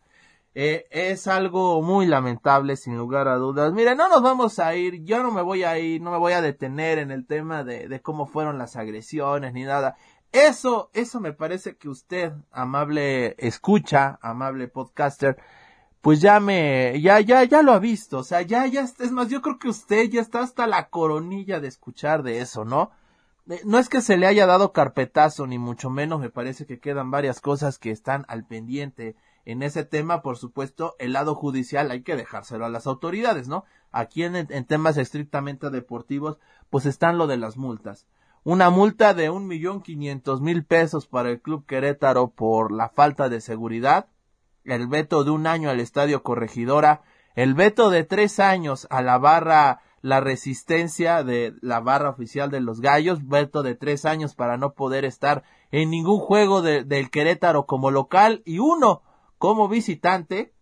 eh, 0.55 0.87
es 0.91 1.27
algo 1.27 1.81
muy 1.81 2.05
lamentable 2.05 2.75
sin 2.75 2.97
lugar 2.97 3.29
a 3.29 3.37
dudas. 3.37 3.71
Mire, 3.71 3.95
no 3.95 4.09
nos 4.09 4.21
vamos 4.21 4.59
a 4.59 4.75
ir, 4.75 5.05
yo 5.05 5.23
no 5.23 5.31
me 5.31 5.41
voy 5.41 5.63
a 5.63 5.79
ir, 5.79 6.01
no 6.01 6.11
me 6.11 6.17
voy 6.17 6.33
a 6.33 6.41
detener 6.41 6.97
en 6.97 7.11
el 7.11 7.25
tema 7.25 7.63
de, 7.63 7.87
de 7.87 8.01
cómo 8.01 8.25
fueron 8.25 8.57
las 8.57 8.75
agresiones 8.75 9.53
ni 9.53 9.63
nada. 9.63 9.95
Eso, 10.33 10.89
eso 10.91 11.21
me 11.21 11.31
parece 11.31 11.77
que 11.77 11.87
usted, 11.87 12.33
amable 12.51 13.37
escucha, 13.37 14.19
amable 14.21 14.67
podcaster, 14.67 15.37
pues 16.01 16.19
ya 16.19 16.41
me, 16.41 16.99
ya, 17.01 17.21
ya, 17.21 17.45
ya 17.45 17.61
lo 17.61 17.71
ha 17.71 17.79
visto, 17.79 18.17
o 18.17 18.23
sea, 18.25 18.41
ya, 18.41 18.67
ya, 18.67 18.81
es 18.81 19.11
más, 19.13 19.29
yo 19.29 19.41
creo 19.41 19.59
que 19.59 19.69
usted 19.69 20.09
ya 20.09 20.19
está 20.19 20.41
hasta 20.41 20.67
la 20.67 20.89
coronilla 20.89 21.61
de 21.61 21.69
escuchar 21.69 22.21
de 22.21 22.41
eso, 22.41 22.65
¿no? 22.65 22.91
Eh, 23.49 23.61
no 23.65 23.77
es 23.77 23.89
que 23.89 24.01
se 24.01 24.17
le 24.17 24.27
haya 24.27 24.45
dado 24.45 24.71
carpetazo, 24.71 25.47
ni 25.47 25.57
mucho 25.57 25.89
menos, 25.89 26.19
me 26.19 26.29
parece 26.29 26.65
que 26.65 26.79
quedan 26.79 27.11
varias 27.11 27.41
cosas 27.41 27.77
que 27.77 27.91
están 27.91 28.25
al 28.27 28.45
pendiente 28.45 29.15
en 29.45 29.61
ese 29.61 29.85
tema, 29.85 30.23
por 30.23 30.37
supuesto, 30.37 30.95
el 30.97 31.13
lado 31.13 31.35
judicial 31.35 31.91
hay 31.91 32.01
que 32.01 32.15
dejárselo 32.15 32.65
a 32.65 32.69
las 32.69 32.87
autoridades, 32.87 33.47
¿no? 33.47 33.63
Aquí 33.91 34.23
en, 34.23 34.35
en 34.35 34.65
temas 34.65 34.97
estrictamente 34.97 35.69
deportivos, 35.69 36.39
pues 36.71 36.87
están 36.87 37.19
lo 37.19 37.27
de 37.27 37.37
las 37.37 37.55
multas. 37.55 38.07
Una 38.43 38.71
multa 38.71 39.13
de 39.13 39.29
un 39.29 39.45
millón 39.47 39.81
quinientos 39.81 40.41
mil 40.41 40.65
pesos 40.65 41.07
para 41.07 41.29
el 41.29 41.41
Club 41.41 41.65
Querétaro 41.67 42.31
por 42.31 42.71
la 42.71 42.89
falta 42.89 43.29
de 43.29 43.41
seguridad, 43.41 44.07
el 44.63 44.87
veto 44.87 45.23
de 45.23 45.31
un 45.31 45.45
año 45.45 45.69
al 45.69 45.79
Estadio 45.79 46.23
Corregidora, 46.23 47.03
el 47.35 47.53
veto 47.53 47.91
de 47.91 48.03
tres 48.03 48.39
años 48.39 48.87
a 48.89 49.01
la 49.03 49.19
barra 49.19 49.81
La 50.05 50.19
Resistencia 50.19 51.23
de 51.23 51.55
la 51.61 51.79
barra 51.79 52.11
oficial 52.11 52.51
de 52.51 52.61
los 52.61 52.79
Gallos, 52.79 53.27
veto 53.27 53.63
de 53.63 53.73
tres 53.73 54.05
años 54.05 54.35
para 54.35 54.55
no 54.55 54.73
poder 54.73 55.03
estar 55.03 55.43
en 55.71 55.89
ningún 55.89 56.19
juego 56.19 56.61
del 56.61 57.09
Querétaro 57.09 57.65
como 57.65 57.89
local 57.89 58.43
y 58.45 58.59
uno 58.59 59.01
como 59.39 59.67
visitante. 59.67 60.53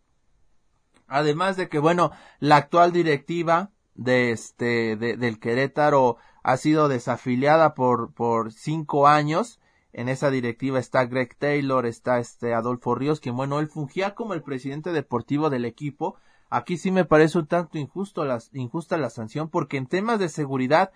Además 1.08 1.58
de 1.58 1.68
que, 1.68 1.80
bueno, 1.80 2.12
la 2.40 2.56
actual 2.56 2.94
directiva 2.94 3.72
de 3.96 4.32
este, 4.32 4.96
del 4.96 5.40
Querétaro 5.42 6.16
ha 6.42 6.56
sido 6.56 6.88
desafiliada 6.88 7.74
por, 7.74 8.14
por 8.14 8.54
cinco 8.54 9.08
años 9.08 9.60
en 9.92 10.08
esa 10.08 10.32
directiva 10.32 10.80
está 10.80 11.06
Greg 11.06 11.36
Taylor, 11.38 11.86
está 11.86 12.18
este 12.18 12.54
Adolfo 12.54 12.96
Ríos, 12.96 13.20
que 13.20 13.30
bueno, 13.30 13.60
él 13.60 13.68
fungía 13.68 14.16
como 14.16 14.34
el 14.34 14.42
presidente 14.42 14.92
deportivo 14.92 15.52
del 15.52 15.66
equipo. 15.66 16.16
Aquí 16.56 16.78
sí 16.78 16.92
me 16.92 17.04
parece 17.04 17.40
un 17.40 17.48
tanto 17.48 17.80
injusto 17.80 18.26
la, 18.26 18.40
injusta 18.52 18.96
la 19.00 19.10
sanción 19.10 19.50
porque 19.50 19.78
en 19.78 19.88
temas 19.88 20.20
de 20.20 20.30
seguridad 20.30 20.92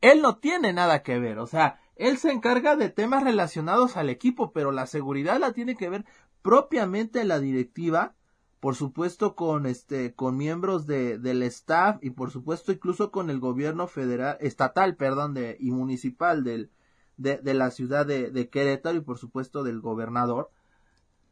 él 0.00 0.22
no 0.22 0.38
tiene 0.38 0.72
nada 0.72 1.02
que 1.02 1.18
ver, 1.18 1.38
o 1.38 1.46
sea, 1.46 1.78
él 1.96 2.16
se 2.16 2.32
encarga 2.32 2.76
de 2.76 2.88
temas 2.88 3.22
relacionados 3.22 3.98
al 3.98 4.08
equipo, 4.08 4.52
pero 4.52 4.72
la 4.72 4.86
seguridad 4.86 5.38
la 5.38 5.52
tiene 5.52 5.76
que 5.76 5.90
ver 5.90 6.06
propiamente 6.40 7.24
la 7.24 7.40
directiva, 7.40 8.14
por 8.58 8.74
supuesto 8.74 9.36
con 9.36 9.66
este 9.66 10.14
con 10.14 10.38
miembros 10.38 10.86
de, 10.86 11.18
del 11.18 11.42
staff 11.42 11.98
y 12.00 12.08
por 12.08 12.30
supuesto 12.30 12.72
incluso 12.72 13.10
con 13.10 13.28
el 13.28 13.38
gobierno 13.38 13.88
federal 13.88 14.38
estatal, 14.40 14.96
perdón, 14.96 15.34
de 15.34 15.58
y 15.60 15.72
municipal 15.72 16.42
del 16.42 16.70
de, 17.18 17.36
de 17.36 17.52
la 17.52 17.70
ciudad 17.70 18.06
de, 18.06 18.30
de, 18.30 18.48
Querétaro 18.48 18.96
y 18.96 19.02
por 19.02 19.18
supuesto 19.18 19.62
del 19.62 19.82
gobernador, 19.82 20.50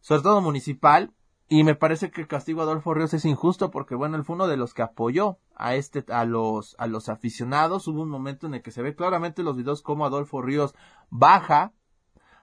sobre 0.03 0.21
todo 0.21 0.43
municipal, 0.43 1.15
y 1.53 1.65
me 1.65 1.75
parece 1.75 2.13
que 2.13 2.21
el 2.21 2.29
castigo 2.29 2.61
a 2.61 2.63
Adolfo 2.63 2.95
Ríos 2.95 3.13
es 3.13 3.25
injusto 3.25 3.73
porque 3.73 3.97
bueno, 3.97 4.17
él 4.17 4.23
fue 4.23 4.37
uno 4.37 4.47
de 4.47 4.57
los 4.57 4.73
que 4.73 4.83
apoyó 4.83 5.41
a 5.57 5.75
este, 5.75 6.05
a 6.13 6.25
los, 6.25 6.77
a 6.79 6.87
los 6.87 7.09
aficionados. 7.09 7.89
Hubo 7.89 8.03
un 8.03 8.09
momento 8.09 8.47
en 8.47 8.55
el 8.55 8.63
que 8.63 8.71
se 8.71 8.83
ve 8.83 8.95
claramente 8.95 9.43
los 9.43 9.57
videos 9.57 9.83
como 9.83 10.07
Adolfo 10.07 10.41
Ríos 10.43 10.77
baja, 11.11 11.73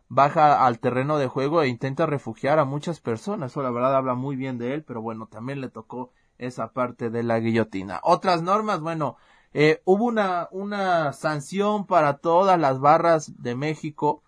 baja 0.10 0.66
al 0.66 0.80
terreno 0.80 1.18
de 1.20 1.28
juego 1.28 1.62
e 1.62 1.70
intenta 1.70 2.06
refugiar 2.06 2.60
a 2.60 2.66
muchas 2.66 3.00
personas. 3.00 3.52
Eso 3.52 3.62
la 3.62 3.72
verdad 3.72 3.96
habla 3.96 4.14
muy 4.14 4.36
bien 4.36 4.58
de 4.58 4.74
él, 4.74 4.84
pero 4.84 5.02
bueno, 5.02 5.28
también 5.28 5.62
le 5.62 5.70
tocó 5.70 6.12
esa 6.38 6.74
parte 6.74 7.10
de 7.10 7.24
la 7.24 7.40
guillotina. 7.40 8.02
Otras 8.04 8.42
normas, 8.42 8.82
bueno, 8.82 9.16
eh, 9.54 9.82
hubo 9.86 10.04
una, 10.04 10.50
una 10.52 11.14
sanción 11.14 11.88
para 11.88 12.18
todas 12.18 12.60
las 12.60 12.82
barras 12.82 13.42
de 13.42 13.56
México 13.56 14.22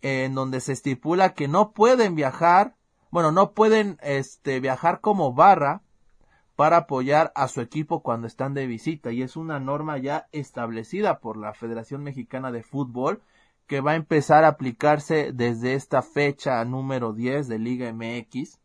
en 0.00 0.34
donde 0.34 0.60
se 0.60 0.72
estipula 0.72 1.34
que 1.34 1.46
no 1.46 1.70
pueden 1.70 2.16
viajar, 2.16 2.74
bueno, 3.10 3.32
no 3.32 3.52
pueden 3.52 3.98
este, 4.02 4.60
viajar 4.60 5.00
como 5.00 5.32
barra 5.32 5.82
para 6.56 6.78
apoyar 6.78 7.32
a 7.34 7.48
su 7.48 7.60
equipo 7.60 8.02
cuando 8.02 8.26
están 8.26 8.54
de 8.54 8.66
visita 8.66 9.12
y 9.12 9.22
es 9.22 9.36
una 9.36 9.60
norma 9.60 9.98
ya 9.98 10.28
establecida 10.32 11.20
por 11.20 11.36
la 11.36 11.54
Federación 11.54 12.02
Mexicana 12.02 12.50
de 12.50 12.62
Fútbol 12.62 13.22
que 13.66 13.80
va 13.80 13.92
a 13.92 13.96
empezar 13.96 14.44
a 14.44 14.48
aplicarse 14.48 15.32
desde 15.32 15.74
esta 15.74 16.02
fecha 16.02 16.64
número 16.64 17.12
10 17.12 17.48
de 17.48 17.58
Liga 17.58 17.92
MX 17.92 18.58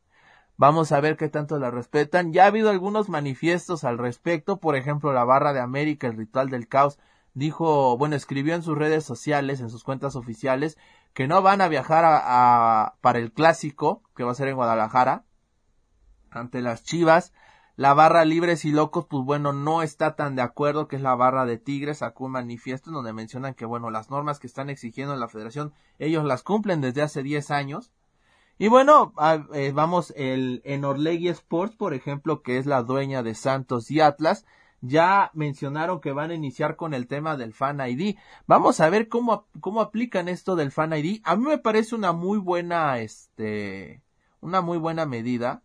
Vamos 0.55 0.91
a 0.91 1.01
ver 1.01 1.17
qué 1.17 1.29
tanto 1.29 1.57
la 1.57 1.71
respetan. 1.71 2.31
Ya 2.31 2.43
ha 2.43 2.47
habido 2.47 2.69
algunos 2.69 3.09
manifiestos 3.09 3.83
al 3.83 3.97
respecto. 3.97 4.57
Por 4.57 4.75
ejemplo, 4.75 5.11
la 5.11 5.23
Barra 5.23 5.51
de 5.51 5.59
América, 5.59 6.07
el 6.07 6.15
Ritual 6.15 6.49
del 6.49 6.67
Caos, 6.67 6.99
dijo, 7.33 7.97
bueno, 7.97 8.15
escribió 8.15 8.53
en 8.53 8.61
sus 8.61 8.77
redes 8.77 9.03
sociales, 9.03 9.61
en 9.61 9.71
sus 9.71 9.83
cuentas 9.83 10.15
oficiales, 10.15 10.77
que 11.13 11.27
no 11.27 11.41
van 11.41 11.61
a 11.61 11.67
viajar 11.67 12.03
a, 12.05 12.95
para 13.01 13.19
el 13.19 13.31
clásico, 13.31 14.01
que 14.15 14.23
va 14.23 14.31
a 14.31 14.35
ser 14.35 14.47
en 14.47 14.55
Guadalajara, 14.55 15.25
ante 16.31 16.61
las 16.61 16.83
Chivas. 16.83 17.33
La 17.75 17.95
barra 17.95 18.23
Libres 18.23 18.65
y 18.65 18.71
Locos, 18.71 19.07
pues 19.09 19.25
bueno, 19.25 19.51
no 19.51 19.81
está 19.81 20.15
tan 20.15 20.35
de 20.35 20.43
acuerdo, 20.43 20.87
que 20.87 20.95
es 20.95 21.01
la 21.01 21.15
barra 21.15 21.45
de 21.45 21.57
Tigres, 21.57 21.99
sacó 21.99 22.25
un 22.25 22.33
manifiesto 22.33 22.91
en 22.91 22.93
donde 22.93 23.13
mencionan 23.13 23.55
que, 23.55 23.65
bueno, 23.65 23.89
las 23.89 24.11
normas 24.11 24.39
que 24.39 24.45
están 24.45 24.69
exigiendo 24.69 25.15
en 25.15 25.19
la 25.19 25.27
federación, 25.27 25.73
ellos 25.97 26.23
las 26.23 26.43
cumplen 26.43 26.81
desde 26.81 27.01
hace 27.01 27.23
10 27.23 27.49
años 27.49 27.91
y 28.57 28.67
bueno, 28.67 29.13
eh, 29.53 29.71
vamos, 29.73 30.13
el, 30.15 30.61
en 30.63 30.85
Orlegui 30.85 31.27
Sports, 31.29 31.75
por 31.75 31.93
ejemplo, 31.93 32.43
que 32.43 32.57
es 32.57 32.65
la 32.65 32.83
dueña 32.83 33.23
de 33.23 33.33
Santos 33.33 33.89
y 33.89 33.99
Atlas, 33.99 34.45
ya 34.85 35.31
mencionaron 35.33 36.01
que 36.01 36.11
van 36.11 36.31
a 36.31 36.33
iniciar 36.33 36.75
con 36.75 36.93
el 36.93 37.07
tema 37.07 37.37
del 37.37 37.53
Fan 37.53 37.79
ID. 37.79 38.17
Vamos 38.47 38.81
a 38.81 38.89
ver 38.89 39.07
cómo, 39.07 39.47
cómo 39.61 39.79
aplican 39.79 40.27
esto 40.27 40.57
del 40.57 40.71
Fan 40.73 40.91
ID. 40.91 41.21
A 41.23 41.37
mí 41.37 41.45
me 41.45 41.57
parece 41.57 41.95
una 41.95 42.11
muy 42.11 42.37
buena, 42.37 42.99
este, 42.99 44.03
una 44.41 44.59
muy 44.59 44.77
buena 44.77 45.05
medida. 45.05 45.63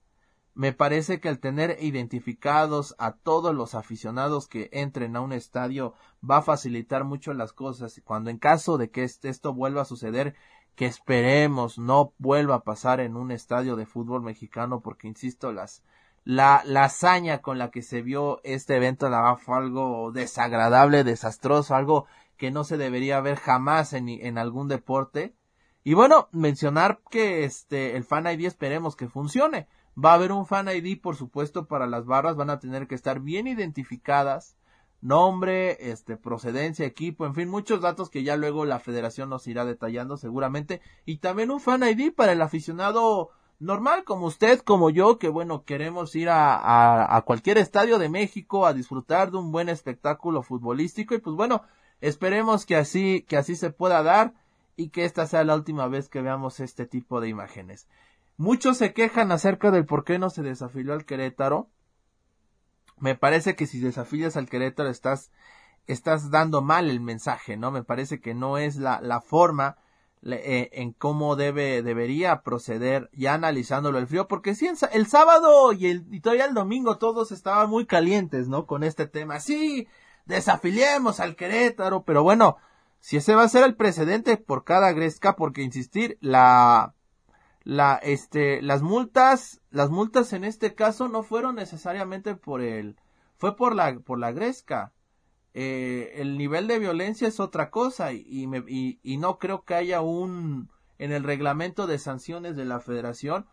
Me 0.54 0.72
parece 0.72 1.18
que 1.18 1.28
al 1.28 1.40
tener 1.40 1.78
identificados 1.80 2.94
a 2.98 3.12
todos 3.12 3.52
los 3.56 3.74
aficionados 3.74 4.46
que 4.46 4.70
entren 4.72 5.16
a 5.16 5.20
un 5.20 5.32
estadio 5.32 5.94
va 6.28 6.38
a 6.38 6.42
facilitar 6.42 7.02
mucho 7.02 7.34
las 7.34 7.52
cosas. 7.52 8.00
Cuando 8.04 8.30
en 8.30 8.38
caso 8.38 8.78
de 8.78 8.90
que 8.90 9.02
esto 9.02 9.52
vuelva 9.52 9.82
a 9.82 9.84
suceder, 9.84 10.36
que 10.76 10.86
esperemos 10.86 11.76
no 11.76 12.12
vuelva 12.18 12.54
a 12.54 12.62
pasar 12.62 13.00
en 13.00 13.16
un 13.16 13.32
estadio 13.32 13.74
de 13.74 13.84
fútbol 13.84 14.22
mexicano 14.22 14.80
porque 14.80 15.08
insisto 15.08 15.50
las 15.50 15.82
la, 16.28 16.60
la 16.66 16.84
hazaña 16.84 17.38
con 17.40 17.56
la 17.56 17.70
que 17.70 17.80
se 17.80 18.02
vio 18.02 18.42
este 18.44 18.76
evento 18.76 19.08
la 19.08 19.34
fue 19.36 19.56
algo 19.56 20.12
desagradable, 20.12 21.02
desastroso, 21.02 21.74
algo 21.74 22.04
que 22.36 22.50
no 22.50 22.64
se 22.64 22.76
debería 22.76 23.18
ver 23.22 23.38
jamás 23.38 23.94
en, 23.94 24.10
en 24.10 24.36
algún 24.36 24.68
deporte. 24.68 25.34
Y 25.84 25.94
bueno, 25.94 26.28
mencionar 26.30 27.00
que 27.10 27.44
este 27.44 27.96
el 27.96 28.04
Fan 28.04 28.26
ID 28.26 28.44
esperemos 28.44 28.94
que 28.94 29.08
funcione. 29.08 29.68
Va 29.96 30.10
a 30.10 30.14
haber 30.16 30.32
un 30.32 30.44
Fan 30.44 30.68
ID, 30.68 31.00
por 31.00 31.16
supuesto, 31.16 31.66
para 31.66 31.86
las 31.86 32.04
barras, 32.04 32.36
van 32.36 32.50
a 32.50 32.58
tener 32.60 32.88
que 32.88 32.94
estar 32.94 33.20
bien 33.20 33.46
identificadas 33.46 34.58
nombre, 35.00 35.90
este, 35.90 36.18
procedencia, 36.18 36.84
equipo, 36.84 37.24
en 37.24 37.34
fin, 37.34 37.48
muchos 37.48 37.80
datos 37.80 38.10
que 38.10 38.22
ya 38.22 38.36
luego 38.36 38.66
la 38.66 38.80
federación 38.80 39.30
nos 39.30 39.46
irá 39.46 39.64
detallando 39.64 40.18
seguramente. 40.18 40.82
Y 41.06 41.18
también 41.18 41.50
un 41.50 41.60
fan 41.60 41.84
ID 41.84 42.12
para 42.12 42.32
el 42.32 42.42
aficionado 42.42 43.30
normal 43.58 44.04
como 44.04 44.26
usted, 44.26 44.60
como 44.60 44.90
yo, 44.90 45.18
que 45.18 45.28
bueno, 45.28 45.64
queremos 45.64 46.14
ir 46.14 46.28
a, 46.28 47.16
a, 47.16 47.22
cualquier 47.22 47.58
estadio 47.58 47.98
de 47.98 48.08
México 48.08 48.66
a 48.66 48.72
disfrutar 48.72 49.30
de 49.30 49.38
un 49.38 49.52
buen 49.52 49.68
espectáculo 49.68 50.42
futbolístico 50.42 51.14
y 51.14 51.18
pues 51.18 51.36
bueno, 51.36 51.62
esperemos 52.00 52.66
que 52.66 52.76
así, 52.76 53.24
que 53.28 53.36
así 53.36 53.56
se 53.56 53.70
pueda 53.70 54.02
dar 54.02 54.34
y 54.76 54.90
que 54.90 55.04
esta 55.04 55.26
sea 55.26 55.44
la 55.44 55.56
última 55.56 55.88
vez 55.88 56.08
que 56.08 56.22
veamos 56.22 56.60
este 56.60 56.86
tipo 56.86 57.20
de 57.20 57.28
imágenes. 57.28 57.88
Muchos 58.36 58.76
se 58.76 58.92
quejan 58.92 59.32
acerca 59.32 59.70
del 59.70 59.86
por 59.86 60.04
qué 60.04 60.18
no 60.18 60.30
se 60.30 60.42
desafilió 60.42 60.92
al 60.92 61.04
Querétaro 61.04 61.68
me 63.00 63.14
parece 63.14 63.54
que 63.54 63.66
si 63.66 63.80
desafías 63.80 64.36
al 64.36 64.48
Querétaro 64.48 64.88
estás, 64.88 65.30
estás 65.86 66.30
dando 66.30 66.62
mal 66.62 66.90
el 66.90 67.00
mensaje, 67.00 67.56
¿no? 67.56 67.70
Me 67.70 67.84
parece 67.84 68.20
que 68.20 68.34
no 68.34 68.58
es 68.58 68.76
la, 68.76 69.00
la 69.00 69.20
forma 69.20 69.78
en 70.22 70.92
cómo 70.92 71.36
debe, 71.36 71.82
debería 71.82 72.42
proceder 72.42 73.10
ya 73.12 73.34
analizándolo 73.34 73.98
el 73.98 74.06
frío, 74.06 74.28
porque 74.28 74.54
sí, 74.54 74.68
el 74.92 75.06
sábado 75.06 75.72
y, 75.72 75.86
el, 75.86 76.06
y 76.10 76.20
todavía 76.20 76.46
el 76.46 76.54
domingo 76.54 76.98
todos 76.98 77.32
estaban 77.32 77.70
muy 77.70 77.86
calientes, 77.86 78.48
¿no? 78.48 78.66
Con 78.66 78.84
este 78.84 79.06
tema. 79.06 79.40
Sí, 79.40 79.88
desafiliemos 80.26 81.20
al 81.20 81.36
Querétaro, 81.36 82.04
pero 82.04 82.22
bueno, 82.22 82.56
si 83.00 83.16
ese 83.16 83.34
va 83.34 83.44
a 83.44 83.48
ser 83.48 83.64
el 83.64 83.76
precedente 83.76 84.36
por 84.36 84.64
cada 84.64 84.92
Gresca, 84.92 85.36
porque 85.36 85.62
insistir, 85.62 86.18
la, 86.20 86.94
la, 87.64 87.96
este, 87.96 88.62
las 88.62 88.82
multas, 88.82 89.60
las 89.70 89.90
multas 89.90 90.32
en 90.32 90.44
este 90.44 90.74
caso 90.74 91.08
no 91.08 91.22
fueron 91.22 91.56
necesariamente 91.56 92.34
por 92.34 92.62
el, 92.62 92.96
fue 93.36 93.56
por 93.56 93.74
la, 93.74 93.98
por 94.00 94.18
la 94.18 94.32
gresca. 94.32 94.92
Eh, 95.60 96.20
el 96.20 96.38
nivel 96.38 96.68
de 96.68 96.78
violencia 96.78 97.26
es 97.26 97.40
otra 97.40 97.68
cosa 97.70 98.12
y, 98.12 98.46
me, 98.46 98.62
y, 98.68 99.16
no 99.16 99.40
creo 99.40 99.64
que 99.64 99.74
haya 99.74 100.02
un, 100.02 100.70
en 100.98 101.10
el 101.10 101.24
reglamento 101.24 101.88
de 101.88 101.98
sanciones 101.98 102.54
de 102.54 102.64
la 102.64 102.78
federación, 102.78 103.44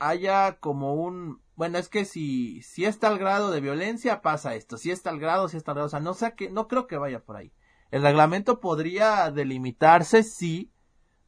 haya 0.00 0.58
como 0.58 0.94
un, 0.94 1.40
bueno, 1.54 1.78
es 1.78 1.88
que 1.88 2.04
si, 2.06 2.60
si 2.62 2.86
está 2.86 3.06
el 3.06 3.20
grado 3.20 3.52
de 3.52 3.60
violencia, 3.60 4.20
pasa 4.20 4.56
esto, 4.56 4.78
si 4.78 4.90
está 4.90 5.10
el 5.10 5.20
grado, 5.20 5.48
si 5.48 5.56
está 5.56 5.70
el 5.70 5.74
grado, 5.76 5.86
o 5.86 5.90
sea, 5.90 6.00
no 6.00 6.12
sé 6.12 6.34
que, 6.34 6.50
no 6.50 6.66
creo 6.66 6.88
que 6.88 6.98
vaya 6.98 7.20
por 7.20 7.36
ahí. 7.36 7.52
El 7.92 8.02
reglamento 8.02 8.58
podría 8.58 9.30
delimitarse, 9.30 10.24
sí, 10.24 10.72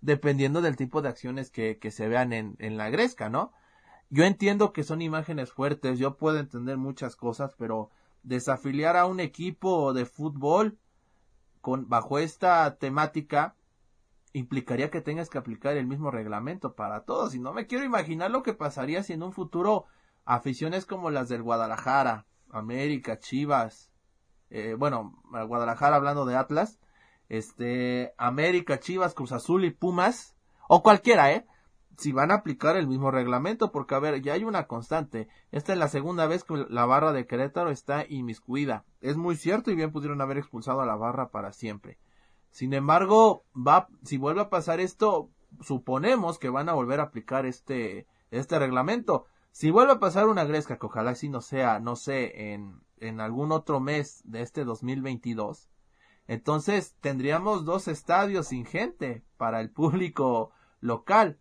dependiendo 0.00 0.60
del 0.60 0.74
tipo 0.74 1.02
de 1.02 1.08
acciones 1.08 1.52
que, 1.52 1.78
que 1.78 1.92
se 1.92 2.08
vean 2.08 2.32
en, 2.32 2.56
en 2.58 2.76
la 2.76 2.90
gresca, 2.90 3.28
¿no? 3.28 3.52
Yo 4.08 4.24
entiendo 4.24 4.72
que 4.72 4.82
son 4.82 5.02
imágenes 5.02 5.52
fuertes, 5.52 6.00
yo 6.00 6.16
puedo 6.16 6.40
entender 6.40 6.78
muchas 6.78 7.14
cosas, 7.14 7.54
pero 7.56 7.92
desafiliar 8.22 8.96
a 8.96 9.06
un 9.06 9.20
equipo 9.20 9.92
de 9.92 10.06
fútbol 10.06 10.78
con, 11.60 11.88
bajo 11.88 12.18
esta 12.18 12.76
temática, 12.76 13.56
implicaría 14.32 14.90
que 14.90 15.00
tengas 15.00 15.28
que 15.28 15.38
aplicar 15.38 15.76
el 15.76 15.86
mismo 15.86 16.10
reglamento 16.10 16.74
para 16.74 17.04
todos. 17.04 17.34
Y 17.34 17.40
no 17.40 17.52
me 17.52 17.66
quiero 17.66 17.84
imaginar 17.84 18.30
lo 18.30 18.42
que 18.42 18.54
pasaría 18.54 19.02
si 19.02 19.12
en 19.12 19.22
un 19.22 19.32
futuro 19.32 19.86
aficiones 20.24 20.86
como 20.86 21.10
las 21.10 21.28
del 21.28 21.42
Guadalajara, 21.42 22.26
América, 22.50 23.18
Chivas, 23.18 23.90
eh, 24.50 24.74
bueno, 24.74 25.20
Guadalajara 25.30 25.96
hablando 25.96 26.24
de 26.26 26.36
Atlas, 26.36 26.80
este, 27.28 28.12
América, 28.18 28.80
Chivas, 28.80 29.14
Cruz 29.14 29.32
Azul 29.32 29.64
y 29.64 29.70
Pumas, 29.70 30.36
o 30.68 30.82
cualquiera, 30.82 31.32
¿eh? 31.32 31.46
Si 32.00 32.12
van 32.12 32.30
a 32.30 32.36
aplicar 32.36 32.78
el 32.78 32.88
mismo 32.88 33.10
reglamento, 33.10 33.72
porque 33.72 33.94
a 33.94 33.98
ver, 33.98 34.22
ya 34.22 34.32
hay 34.32 34.44
una 34.44 34.66
constante. 34.66 35.28
Esta 35.52 35.74
es 35.74 35.78
la 35.78 35.88
segunda 35.88 36.26
vez 36.26 36.44
que 36.44 36.64
la 36.70 36.86
barra 36.86 37.12
de 37.12 37.26
Querétaro 37.26 37.70
está 37.70 38.06
inmiscuida. 38.08 38.86
Es 39.02 39.18
muy 39.18 39.36
cierto 39.36 39.70
y 39.70 39.74
bien 39.74 39.92
pudieron 39.92 40.22
haber 40.22 40.38
expulsado 40.38 40.80
a 40.80 40.86
la 40.86 40.96
barra 40.96 41.28
para 41.28 41.52
siempre. 41.52 41.98
Sin 42.50 42.72
embargo, 42.72 43.44
va, 43.54 43.88
si 44.02 44.16
vuelve 44.16 44.40
a 44.40 44.48
pasar 44.48 44.80
esto, 44.80 45.28
suponemos 45.60 46.38
que 46.38 46.48
van 46.48 46.70
a 46.70 46.72
volver 46.72 47.00
a 47.00 47.02
aplicar 47.02 47.44
este, 47.44 48.06
este 48.30 48.58
reglamento. 48.58 49.26
Si 49.50 49.70
vuelve 49.70 49.92
a 49.92 50.00
pasar 50.00 50.26
una 50.26 50.44
gresca, 50.44 50.78
que 50.78 50.86
ojalá 50.86 51.14
si 51.14 51.28
no 51.28 51.42
sea, 51.42 51.80
no 51.80 51.96
sé, 51.96 52.54
en, 52.54 52.80
en 52.96 53.20
algún 53.20 53.52
otro 53.52 53.78
mes 53.78 54.22
de 54.24 54.40
este 54.40 54.64
2022, 54.64 55.68
entonces 56.28 56.96
tendríamos 57.02 57.66
dos 57.66 57.88
estadios 57.88 58.46
sin 58.46 58.64
gente 58.64 59.22
para 59.36 59.60
el 59.60 59.68
público 59.70 60.50
local. 60.80 61.38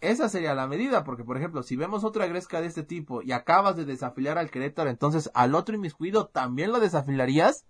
Esa 0.00 0.28
sería 0.28 0.54
la 0.54 0.66
medida, 0.66 1.04
porque 1.04 1.24
por 1.24 1.36
ejemplo, 1.36 1.62
si 1.62 1.76
vemos 1.76 2.04
otra 2.04 2.26
gresca 2.26 2.60
de 2.60 2.66
este 2.66 2.82
tipo 2.82 3.22
y 3.22 3.32
acabas 3.32 3.76
de 3.76 3.84
desafiliar 3.84 4.38
al 4.38 4.50
Querétaro, 4.50 4.90
entonces 4.90 5.30
al 5.34 5.54
otro 5.54 5.74
inmiscuido 5.74 6.26
también 6.26 6.72
lo 6.72 6.80
desafilarías 6.80 7.64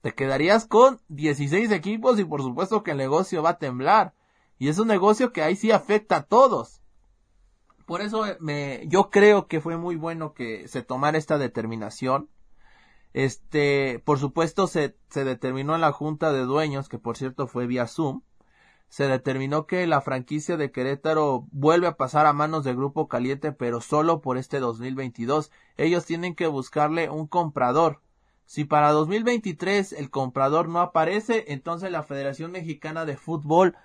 te 0.00 0.14
quedarías 0.14 0.66
con 0.66 1.00
16 1.08 1.70
equipos 1.72 2.18
y 2.18 2.24
por 2.24 2.42
supuesto 2.42 2.82
que 2.82 2.92
el 2.92 2.96
negocio 2.96 3.42
va 3.42 3.50
a 3.50 3.58
temblar. 3.58 4.14
Y 4.58 4.68
es 4.68 4.78
un 4.78 4.88
negocio 4.88 5.32
que 5.32 5.42
ahí 5.42 5.56
sí 5.56 5.72
afecta 5.72 6.16
a 6.16 6.22
todos. 6.22 6.82
Por 7.86 8.00
eso 8.00 8.24
me, 8.40 8.86
yo 8.86 9.10
creo 9.10 9.46
que 9.46 9.60
fue 9.60 9.76
muy 9.76 9.96
bueno 9.96 10.32
que 10.32 10.68
se 10.68 10.82
tomara 10.82 11.18
esta 11.18 11.38
determinación. 11.38 12.30
Este, 13.12 13.98
por 14.04 14.18
supuesto 14.18 14.66
se, 14.66 14.96
se 15.08 15.24
determinó 15.24 15.74
en 15.74 15.80
la 15.80 15.92
junta 15.92 16.32
de 16.32 16.42
dueños, 16.42 16.88
que 16.88 16.98
por 16.98 17.16
cierto 17.16 17.46
fue 17.46 17.66
vía 17.66 17.86
Zoom, 17.86 18.22
se 18.90 19.08
determinó 19.08 19.66
que 19.66 19.86
la 19.86 20.02
franquicia 20.02 20.58
de 20.58 20.70
Querétaro 20.70 21.46
vuelve 21.50 21.86
a 21.86 21.96
pasar 21.96 22.26
a 22.26 22.34
manos 22.34 22.64
del 22.64 22.76
Grupo 22.76 23.08
Caliente, 23.08 23.52
pero 23.52 23.80
solo 23.80 24.20
por 24.20 24.36
este 24.36 24.60
2022. 24.60 25.50
Ellos 25.78 26.04
tienen 26.04 26.34
que 26.34 26.48
buscarle 26.48 27.08
un 27.08 27.26
comprador 27.26 28.02
si 28.50 28.64
para 28.64 28.90
2023 28.90 29.92
el 29.92 30.10
comprador 30.10 30.68
no 30.68 30.80
aparece, 30.80 31.44
entonces 31.52 31.92
la 31.92 32.02
Federación 32.02 32.50
Mexicana 32.50 33.04
de 33.04 33.16
Fútbol 33.16 33.76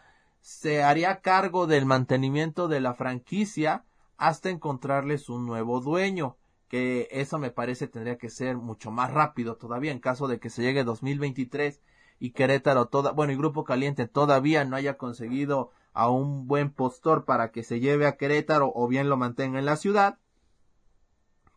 se 0.42 0.82
haría 0.82 1.22
cargo 1.22 1.68
del 1.68 1.86
mantenimiento 1.86 2.68
de 2.68 2.80
la 2.80 2.96
franquicia 2.96 3.86
hasta 4.18 4.50
encontrarles 4.50 5.30
un 5.30 5.46
nuevo 5.46 5.82
dueño, 5.82 6.38
que 6.68 7.08
eso 7.12 7.38
me 7.38 7.52
parece 7.52 7.88
tendría 7.88 8.18
que 8.18 8.32
ser 8.32 8.58
mucho 8.58 8.90
más 8.90 9.14
rápido 9.14 9.56
todavía 9.56 9.92
en 9.92 10.00
caso 10.00 10.28
de 10.28 10.40
que 10.40 10.50
se 10.50 10.64
llegue 10.64 10.84
2023 10.84 11.80
y 12.20 12.32
Querétaro 12.32 12.90
bueno, 13.14 13.34
y 13.34 13.38
Grupo 13.38 13.64
Caliente 13.64 14.08
todavía 14.08 14.64
no 14.66 14.76
haya 14.76 14.98
conseguido 14.98 15.72
a 15.94 16.10
un 16.10 16.48
buen 16.48 16.72
postor 16.72 17.26
para 17.26 17.52
que 17.52 17.64
se 17.64 17.80
lleve 17.80 18.08
a 18.08 18.18
Querétaro 18.18 18.72
o 18.74 18.88
bien 18.88 19.10
lo 19.10 19.18
mantenga 19.18 19.60
en 19.60 19.66
la 19.66 19.78
ciudad, 19.78 20.20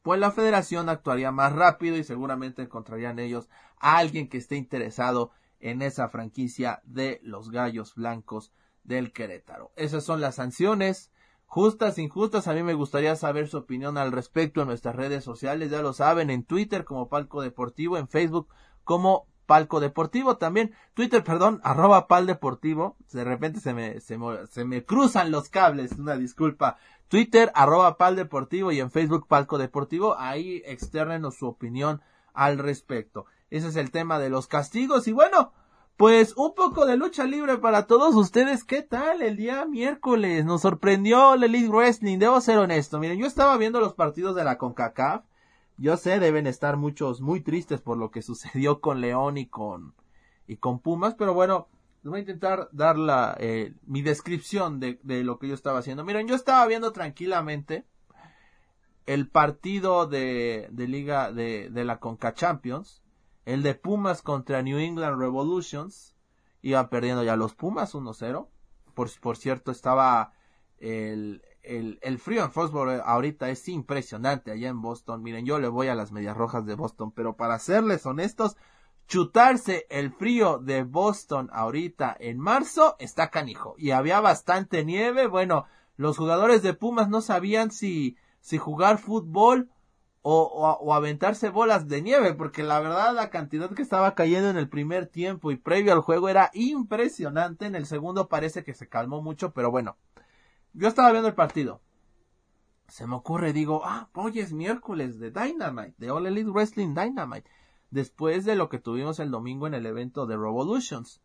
pues 0.03 0.21
la 0.21 0.31
federación 0.31 0.89
actuaría 0.89 1.33
más 1.33 1.53
rápido 1.53 1.97
y 1.97 2.05
seguramente 2.05 2.63
encontrarían 2.63 3.19
ellos 3.19 3.49
a 3.79 3.99
alguien 3.99 4.29
que 4.29 4.39
esté 4.39 4.57
interesado 4.57 5.33
en 5.61 5.83
esa 5.83 6.09
franquicia 6.09 6.81
de 6.85 7.21
los 7.23 7.51
Gallos 7.51 7.95
Blancos 7.95 8.53
del 8.85 9.13
Querétaro. 9.13 9.73
Esas 9.77 10.05
son 10.05 10.21
las 10.21 10.37
sanciones. 10.37 11.13
Justas, 11.47 11.99
injustas, 11.99 12.47
a 12.47 12.55
mí 12.55 12.63
me 12.63 12.75
gustaría 12.75 13.17
saber 13.17 13.49
su 13.49 13.59
opinión 13.59 13.99
al 13.99 14.13
respecto 14.13 14.61
en 14.61 14.69
nuestras 14.69 14.97
redes 14.97 15.25
sociales, 15.25 15.71
ya 15.71 15.83
lo 15.83 15.95
saben, 15.95 16.31
en 16.31 16.45
Twitter 16.45 16.85
como 16.85 17.09
Palco 17.09 17.43
Deportivo, 17.43 17.97
en 17.97 18.09
Facebook 18.09 18.49
como 18.85 19.27
Palco 19.49 19.81
Deportivo, 19.81 20.37
también 20.37 20.75
Twitter, 20.93 21.25
perdón, 21.25 21.61
arroba 21.65 22.07
Pal 22.07 22.27
Deportivo, 22.27 22.97
de 23.11 23.25
repente 23.25 23.61
se 23.61 23.73
me, 23.73 23.99
se 24.01 24.19
me, 24.19 24.47
se 24.47 24.67
me 24.67 24.85
cruzan 24.85 25.31
los 25.31 25.49
cables, 25.49 25.93
una 25.93 26.17
disculpa, 26.17 26.77
Twitter, 27.09 27.51
arroba 27.55 27.97
Pal 27.97 28.15
Deportivo 28.15 28.73
y 28.73 28.81
en 28.81 28.91
Facebook 28.91 29.27
Palco 29.27 29.57
Deportivo. 29.57 30.17
Ahí 30.19 30.63
externenos 30.67 31.37
su 31.37 31.47
opinión 31.47 32.03
al 32.35 32.59
respecto. 32.59 33.25
Ese 33.49 33.69
es 33.69 33.77
el 33.77 33.91
tema 33.91 34.19
de 34.19 34.29
los 34.29 34.47
castigos. 34.47 35.09
Y 35.09 35.13
bueno, 35.13 35.53
pues 35.97 36.35
un 36.37 36.55
poco 36.55 36.85
de 36.85 36.99
lucha 36.99 37.25
libre 37.25 37.57
para 37.57 37.87
todos 37.87 38.15
ustedes. 38.15 38.63
¿Qué 38.63 38.83
tal 38.83 39.23
el 39.23 39.39
día 39.39 39.65
miércoles? 39.65 40.45
Nos 40.45 40.61
sorprendió 40.61 41.33
el 41.33 41.45
Elite 41.45 41.71
Wrestling. 41.71 42.19
Debo 42.19 42.43
ser 42.43 42.59
honesto. 42.59 42.99
Miren, 42.99 43.19
yo 43.19 43.27
estaba 43.27 43.57
viendo 43.57 43.81
los 43.81 43.95
partidos 43.95 44.37
de 44.37 44.45
la 44.45 44.59
CONCACAF. 44.59 45.25
Yo 45.79 45.97
sé, 45.97 46.19
deben 46.19 46.49
estar 46.49 46.77
muchos 46.77 47.21
muy 47.21 47.41
tristes 47.41 47.81
por 47.81 47.97
lo 47.97 48.11
que 48.11 48.23
sucedió 48.23 48.81
con 48.81 49.01
León 49.01 49.39
y 49.39 49.47
con, 49.47 49.95
y 50.47 50.57
con 50.57 50.81
Pumas. 50.81 51.15
Pero 51.15 51.35
bueno, 51.35 51.69
voy 52.03 52.19
a 52.19 52.21
intentar 52.21 52.69
dar 52.73 52.99
la, 52.99 53.37
eh, 53.39 53.75
mi 53.87 54.03
descripción 54.03 54.81
de, 54.81 54.99
de, 55.03 55.23
lo 55.23 55.39
que 55.39 55.49
yo 55.49 55.55
estaba 55.55 55.79
haciendo. 55.79 56.05
Miren, 56.05 56.27
yo 56.27 56.35
estaba 56.35 56.67
viendo 56.67 56.93
tranquilamente 56.93 57.87
el 59.07 59.29
partido 59.29 60.07
de, 60.07 60.69
de 60.71 60.89
liga 60.89 61.33
de, 61.33 61.71
de 61.71 61.85
la 61.85 61.99
Conca 61.99 62.35
Champions, 62.35 63.03
el 63.47 63.63
de 63.63 63.75
Pumas 63.75 64.21
contra 64.21 64.63
New 64.63 64.79
England 64.79 65.19
Revolutions, 65.19 66.15
iba 66.61 66.91
perdiendo 66.91 67.23
ya 67.23 67.37
los 67.37 67.55
Pumas 67.55 67.95
1-0. 67.95 68.49
Por, 68.95 69.21
por 69.21 69.37
cierto, 69.37 69.71
estaba 69.71 70.33
el, 70.79 71.43
el, 71.63 71.99
el 72.03 72.19
frío 72.19 72.45
en 72.45 72.53
Foxborough 72.53 73.03
ahorita 73.05 73.51
es 73.51 73.69
impresionante 73.69 74.51
allá 74.51 74.69
en 74.69 74.81
Boston. 74.81 75.23
Miren, 75.23 75.47
yo 75.47 75.59
le 75.59 75.69
voy 75.69 75.89
a 75.89 75.95
las 75.95 76.13
medias 76.13 76.37
rojas 76.37 76.67
de 76.67 76.75
Boston, 76.75 77.13
pero 77.13 77.37
para 77.37 77.59
serles 77.59 78.07
honestos, 78.07 78.57
chutarse 79.07 79.87
el 79.91 80.13
frío 80.13 80.59
de 80.59 80.85
Boston 80.85 81.49
ahorita 81.53 82.17
en 82.21 82.39
marzo 82.39 82.97
está 82.99 83.31
canijo. 83.31 83.75
Y 83.79 83.91
había 83.91 84.21
bastante 84.21 84.85
nieve. 84.85 85.27
Bueno, 85.27 85.67
los 85.97 86.17
jugadores 86.17 86.63
de 86.63 86.75
Pumas 86.75 87.09
no 87.09 87.21
sabían 87.21 87.71
si, 87.71 88.17
si 88.41 88.59
jugar 88.59 88.99
fútbol 88.99 89.71
o, 90.23 90.43
o, 90.43 90.73
o, 90.79 90.95
aventarse 90.95 91.49
bolas 91.49 91.89
de 91.89 92.03
nieve, 92.03 92.35
porque 92.35 92.63
la 92.63 92.81
verdad 92.81 93.15
la 93.15 93.31
cantidad 93.31 93.71
que 93.71 93.83
estaba 93.83 94.15
cayendo 94.15 94.51
en 94.51 94.59
el 94.59 94.69
primer 94.69 95.07
tiempo 95.07 95.51
y 95.51 95.57
previo 95.57 95.93
al 95.93 96.01
juego 96.01 96.29
era 96.29 96.51
impresionante. 96.53 97.67
En 97.67 97.75
el 97.75 97.87
segundo 97.87 98.29
parece 98.29 98.63
que 98.63 98.75
se 98.75 98.89
calmó 98.89 99.23
mucho, 99.23 99.53
pero 99.53 99.71
bueno. 99.71 99.97
Yo 100.79 100.87
estaba 100.87 101.11
viendo 101.11 101.27
el 101.27 101.35
partido. 101.35 101.81
Se 102.87 103.09
me 103.09 103.17
ocurre, 103.17 103.53
digo, 103.53 103.83
ah, 103.85 104.11
hoy 104.15 104.39
es 104.39 104.53
miércoles 104.53 105.19
de 105.19 105.33
Dynamite, 105.33 105.95
de 105.99 106.13
All 106.13 106.25
Elite 106.25 106.51
Wrestling 106.51 106.95
Dynamite 106.95 107.51
después 107.91 108.45
de 108.45 108.55
lo 108.55 108.69
que 108.69 108.79
tuvimos 108.79 109.19
el 109.19 109.33
domingo 109.33 109.67
en 109.67 109.75
el 109.75 109.87
evento 109.87 110.25
de 110.27 110.37
Revolutions, 110.37 111.21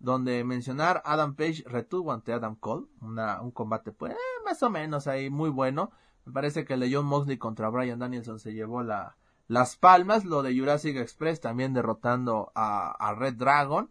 donde 0.00 0.42
mencionar 0.42 1.02
Adam 1.04 1.36
Page 1.36 1.62
retuvo 1.66 2.10
ante 2.10 2.32
Adam 2.32 2.56
Cole, 2.56 2.86
un 3.00 3.50
combate 3.52 3.92
pues 3.92 4.12
eh, 4.12 4.16
más 4.44 4.60
o 4.64 4.70
menos 4.70 5.06
ahí 5.06 5.30
muy 5.30 5.50
bueno. 5.50 5.92
Me 6.24 6.32
parece 6.32 6.64
que 6.64 6.74
el 6.74 6.80
de 6.80 6.92
John 6.92 7.06
Moxley 7.06 7.38
contra 7.38 7.68
Brian 7.68 8.00
Danielson 8.00 8.40
se 8.40 8.54
llevó 8.54 8.82
la, 8.82 9.16
las 9.46 9.76
palmas, 9.76 10.24
lo 10.24 10.42
de 10.42 10.58
Jurassic 10.58 10.96
Express 10.96 11.40
también 11.40 11.74
derrotando 11.74 12.50
a, 12.56 12.90
a 12.90 13.14
Red 13.14 13.34
Dragon. 13.34 13.88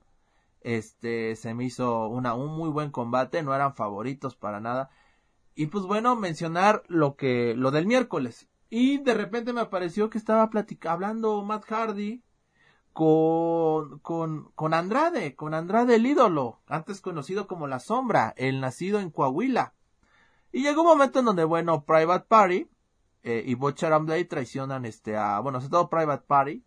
Este 0.60 1.38
se 1.38 1.54
me 1.54 1.64
hizo 1.64 2.10
una, 2.10 2.34
un 2.34 2.58
muy 2.58 2.70
buen 2.70 2.92
combate, 2.92 3.44
no 3.44 3.56
eran 3.56 3.76
favoritos 3.76 4.36
para 4.36 4.60
nada. 4.60 4.90
Y 5.56 5.68
pues 5.68 5.86
bueno, 5.86 6.16
mencionar 6.16 6.84
lo 6.88 7.16
que, 7.16 7.56
lo 7.56 7.72
del 7.72 7.88
miércoles. 7.88 8.48
Y 8.70 8.98
de 8.98 9.14
repente 9.14 9.54
me 9.54 9.62
apareció 9.62 10.10
que 10.10 10.18
estaba 10.18 10.50
platicando, 10.50 10.94
hablando 10.94 11.44
Matt 11.44 11.66
Hardy 11.66 12.22
con, 12.92 14.00
con, 14.00 14.52
con 14.56 14.74
Andrade, 14.74 15.36
con 15.36 15.54
Andrade 15.54 15.96
el 15.96 16.06
ídolo, 16.06 16.60
antes 16.68 17.02
conocido 17.02 17.48
como 17.48 17.68
La 17.68 17.80
Sombra, 17.80 18.34
el 18.38 18.60
nacido 18.60 19.00
en 19.00 19.12
Coahuila. 19.12 19.74
Y 20.52 20.64
llegó 20.64 20.82
un 20.82 20.88
momento 20.88 21.20
en 21.20 21.26
donde, 21.26 21.44
bueno, 21.44 21.86
Private 21.86 22.26
Party, 22.28 22.70
eh, 23.24 23.44
y 23.46 23.56
Butcher 23.56 23.92
and 23.92 24.06
Blade 24.06 24.26
traicionan 24.26 24.86
este 24.86 25.18
a, 25.18 25.40
bueno, 25.40 25.60
sobre 25.60 25.72
todo 25.72 25.90
Private 25.90 26.26
Party, 26.28 26.64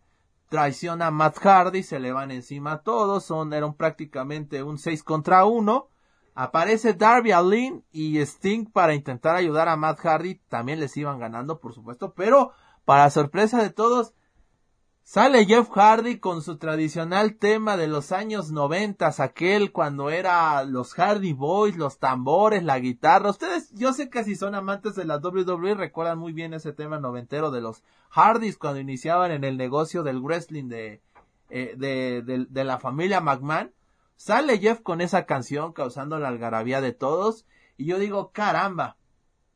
traiciona 0.49 1.07
a 1.07 1.11
Matt 1.11 1.37
Hardy, 1.37 1.83
se 1.83 1.99
le 1.99 2.11
van 2.11 2.31
encima 2.31 2.73
a 2.73 2.81
todos, 2.81 3.23
son, 3.23 3.53
eran 3.53 3.75
prácticamente 3.75 4.61
un 4.61 4.77
6 4.77 5.03
contra 5.03 5.45
1. 5.45 5.89
Aparece 6.41 6.93
Darby 6.93 7.33
Allin 7.33 7.83
y 7.91 8.17
Sting 8.19 8.71
para 8.71 8.95
intentar 8.95 9.35
ayudar 9.35 9.67
a 9.67 9.75
Matt 9.75 9.99
Hardy, 9.99 10.35
también 10.47 10.79
les 10.79 10.95
iban 10.95 11.19
ganando, 11.19 11.59
por 11.59 11.73
supuesto, 11.73 12.13
pero 12.13 12.53
para 12.85 13.09
sorpresa 13.09 13.61
de 13.61 13.71
todos, 13.71 14.13
Sale 15.03 15.45
Jeff 15.45 15.69
Hardy 15.69 16.19
con 16.19 16.41
su 16.41 16.57
tradicional 16.57 17.35
tema 17.35 17.75
de 17.75 17.87
los 17.87 18.13
años 18.13 18.51
noventas, 18.51 19.19
aquel 19.19 19.73
cuando 19.73 20.11
era 20.11 20.63
los 20.63 20.93
Hardy 20.93 21.33
Boys, 21.33 21.75
los 21.75 21.99
tambores, 21.99 22.63
la 22.63 22.79
guitarra. 22.79 23.31
Ustedes, 23.31 23.73
yo 23.73 23.91
sé 23.91 24.09
que 24.09 24.23
si 24.23 24.35
son 24.35 24.55
amantes 24.55 24.95
de 24.95 25.03
la 25.03 25.17
WWE 25.17 25.73
recuerdan 25.73 26.19
muy 26.19 26.31
bien 26.31 26.53
ese 26.53 26.71
tema 26.71 27.01
noventero 27.01 27.51
de 27.51 27.59
los 27.59 27.83
Hardys 28.11 28.57
cuando 28.57 28.79
iniciaban 28.79 29.31
en 29.31 29.43
el 29.43 29.57
negocio 29.57 30.03
del 30.03 30.21
wrestling 30.21 30.69
de, 30.69 31.01
eh, 31.49 31.73
de, 31.75 32.21
de, 32.25 32.45
de 32.47 32.63
la 32.63 32.79
familia 32.79 33.19
McMahon. 33.19 33.73
Sale 34.19 34.57
Jeff 34.57 34.81
con 34.81 34.99
esa 34.99 35.25
canción 35.25 35.71
causando 35.71 36.19
la 36.19 36.27
algarabía 36.27 36.81
de 36.81 36.91
todos 36.91 37.45
y 37.77 37.85
yo 37.85 37.99
digo, 37.99 38.31
caramba, 38.31 38.97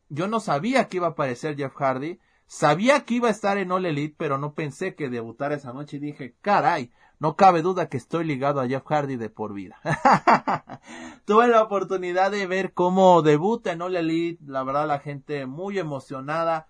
yo 0.08 0.28
no 0.28 0.40
sabía 0.40 0.88
que 0.88 0.98
iba 0.98 1.08
a 1.08 1.10
aparecer 1.12 1.58
Jeff 1.58 1.76
Hardy 1.76 2.18
Sabía 2.48 3.04
que 3.04 3.16
iba 3.16 3.30
a 3.30 3.32
estar 3.32 3.58
en 3.58 3.72
All 3.72 3.86
Elite, 3.86 4.16
pero 4.16 4.38
no 4.38 4.54
pensé 4.54 4.94
que 4.94 5.10
debutara 5.10 5.56
esa 5.56 5.74
noche 5.74 5.98
y 5.98 6.00
dije, 6.00 6.36
caray, 6.42 6.92
no 7.18 7.36
cabe 7.36 7.64
duda 7.64 7.90
que 7.90 7.98
estoy 7.98 8.26
ligado 8.26 8.62
a 8.62 8.68
Jeff 8.68 8.86
Hardy 8.86 9.16
de 9.16 9.30
por 9.30 9.54
vida. 9.54 9.80
Tuve 11.26 11.48
la 11.48 11.64
oportunidad 11.64 12.30
de 12.30 12.46
ver 12.46 12.74
cómo 12.74 13.24
debuta 13.24 13.72
en 13.72 13.82
All 13.82 13.96
Elite, 13.96 14.44
la 14.46 14.64
verdad 14.64 14.88
la 14.88 15.00
gente 15.00 15.48
muy 15.48 15.80
emocionada. 15.80 16.68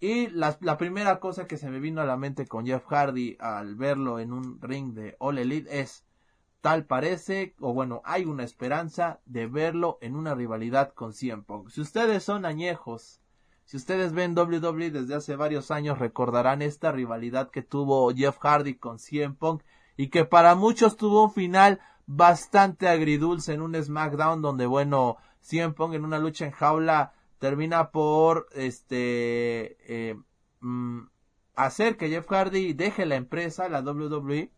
Y 0.00 0.28
la, 0.28 0.56
la, 0.60 0.78
primera 0.78 1.20
cosa 1.20 1.46
que 1.46 1.58
se 1.58 1.68
me 1.68 1.78
vino 1.78 2.00
a 2.00 2.06
la 2.06 2.16
mente 2.16 2.46
con 2.46 2.64
Jeff 2.64 2.86
Hardy 2.86 3.36
al 3.38 3.74
verlo 3.74 4.20
en 4.20 4.32
un 4.32 4.62
ring 4.62 4.94
de 4.94 5.14
All 5.18 5.36
Elite 5.36 5.80
es, 5.80 6.06
tal 6.60 6.86
parece, 6.86 7.54
o 7.60 7.72
bueno, 7.72 8.02
hay 8.04 8.24
una 8.24 8.44
esperanza 8.44 9.20
de 9.26 9.46
verlo 9.46 9.98
en 10.00 10.16
una 10.16 10.34
rivalidad 10.34 10.92
con 10.92 11.12
CM 11.12 11.42
Punk. 11.44 11.70
Si 11.70 11.80
ustedes 11.80 12.24
son 12.24 12.44
añejos 12.44 13.20
si 13.68 13.76
ustedes 13.76 14.14
ven 14.14 14.34
WWE 14.34 14.90
desde 14.90 15.14
hace 15.14 15.36
varios 15.36 15.70
años 15.70 15.98
recordarán 15.98 16.62
esta 16.62 16.90
rivalidad 16.90 17.50
que 17.50 17.60
tuvo 17.60 18.10
Jeff 18.14 18.38
Hardy 18.40 18.76
con 18.76 18.98
CM 18.98 19.34
Punk 19.34 19.62
y 19.94 20.08
que 20.08 20.24
para 20.24 20.54
muchos 20.54 20.96
tuvo 20.96 21.24
un 21.24 21.30
final 21.30 21.78
bastante 22.06 22.88
agridulce 22.88 23.52
en 23.52 23.60
un 23.60 23.74
SmackDown 23.74 24.40
donde 24.40 24.64
bueno 24.64 25.18
CM 25.42 25.74
Punk 25.74 25.92
en 25.92 26.06
una 26.06 26.18
lucha 26.18 26.46
en 26.46 26.52
jaula 26.52 27.12
termina 27.38 27.90
por 27.90 28.46
este 28.54 29.76
eh, 29.86 30.16
mm, 30.60 31.00
hacer 31.54 31.98
que 31.98 32.08
Jeff 32.08 32.26
Hardy 32.26 32.72
deje 32.72 33.04
la 33.04 33.16
empresa 33.16 33.68
la 33.68 33.82
WWE 33.82 34.50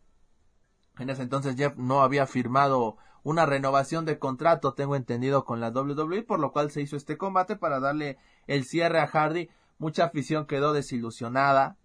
en 1.00 1.10
ese 1.10 1.22
entonces 1.22 1.56
Jeff 1.56 1.76
no 1.76 2.02
había 2.02 2.26
firmado 2.26 2.96
una 3.22 3.46
renovación 3.46 4.04
de 4.04 4.18
contrato, 4.18 4.74
tengo 4.74 4.96
entendido, 4.96 5.44
con 5.44 5.60
la 5.60 5.70
WWE, 5.70 6.22
por 6.22 6.40
lo 6.40 6.52
cual 6.52 6.70
se 6.70 6.80
hizo 6.80 6.96
este 6.96 7.18
combate 7.18 7.56
para 7.56 7.80
darle 7.80 8.18
el 8.46 8.64
cierre 8.64 9.00
a 9.00 9.06
Hardy. 9.06 9.50
Mucha 9.78 10.04
afición 10.04 10.46
quedó 10.46 10.72
desilusionada, 10.72 11.76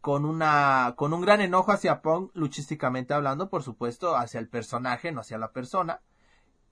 con 0.00 0.24
una, 0.24 0.94
con 0.96 1.12
un 1.12 1.20
gran 1.20 1.40
enojo 1.40 1.72
hacia 1.72 2.02
Punk, 2.02 2.30
luchísticamente 2.34 3.14
hablando, 3.14 3.50
por 3.50 3.62
supuesto, 3.62 4.16
hacia 4.16 4.40
el 4.40 4.48
personaje, 4.48 5.12
no 5.12 5.20
hacia 5.20 5.38
la 5.38 5.52
persona. 5.52 6.00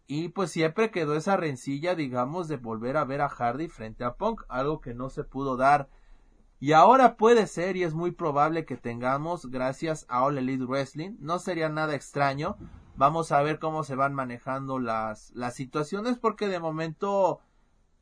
Y 0.06 0.28
pues 0.28 0.52
siempre 0.52 0.90
quedó 0.90 1.16
esa 1.16 1.36
rencilla, 1.36 1.94
digamos, 1.94 2.46
de 2.48 2.56
volver 2.56 2.96
a 2.96 3.04
ver 3.04 3.20
a 3.20 3.28
Hardy 3.28 3.68
frente 3.68 4.04
a 4.04 4.14
Punk, 4.14 4.42
algo 4.48 4.80
que 4.80 4.94
no 4.94 5.10
se 5.10 5.24
pudo 5.24 5.56
dar. 5.56 5.88
Y 6.58 6.72
ahora 6.72 7.16
puede 7.16 7.46
ser 7.46 7.76
y 7.76 7.82
es 7.82 7.94
muy 7.94 8.12
probable 8.12 8.64
que 8.64 8.76
tengamos 8.76 9.50
gracias 9.50 10.06
a 10.08 10.22
All 10.24 10.38
Elite 10.38 10.64
Wrestling. 10.64 11.16
No 11.20 11.38
sería 11.38 11.68
nada 11.68 11.94
extraño 11.94 12.56
Vamos 12.98 13.30
a 13.30 13.42
ver 13.42 13.58
cómo 13.58 13.84
se 13.84 13.94
van 13.94 14.14
manejando 14.14 14.78
las, 14.78 15.30
las 15.34 15.54
situaciones 15.54 16.16
porque 16.16 16.48
de 16.48 16.60
momento 16.60 17.40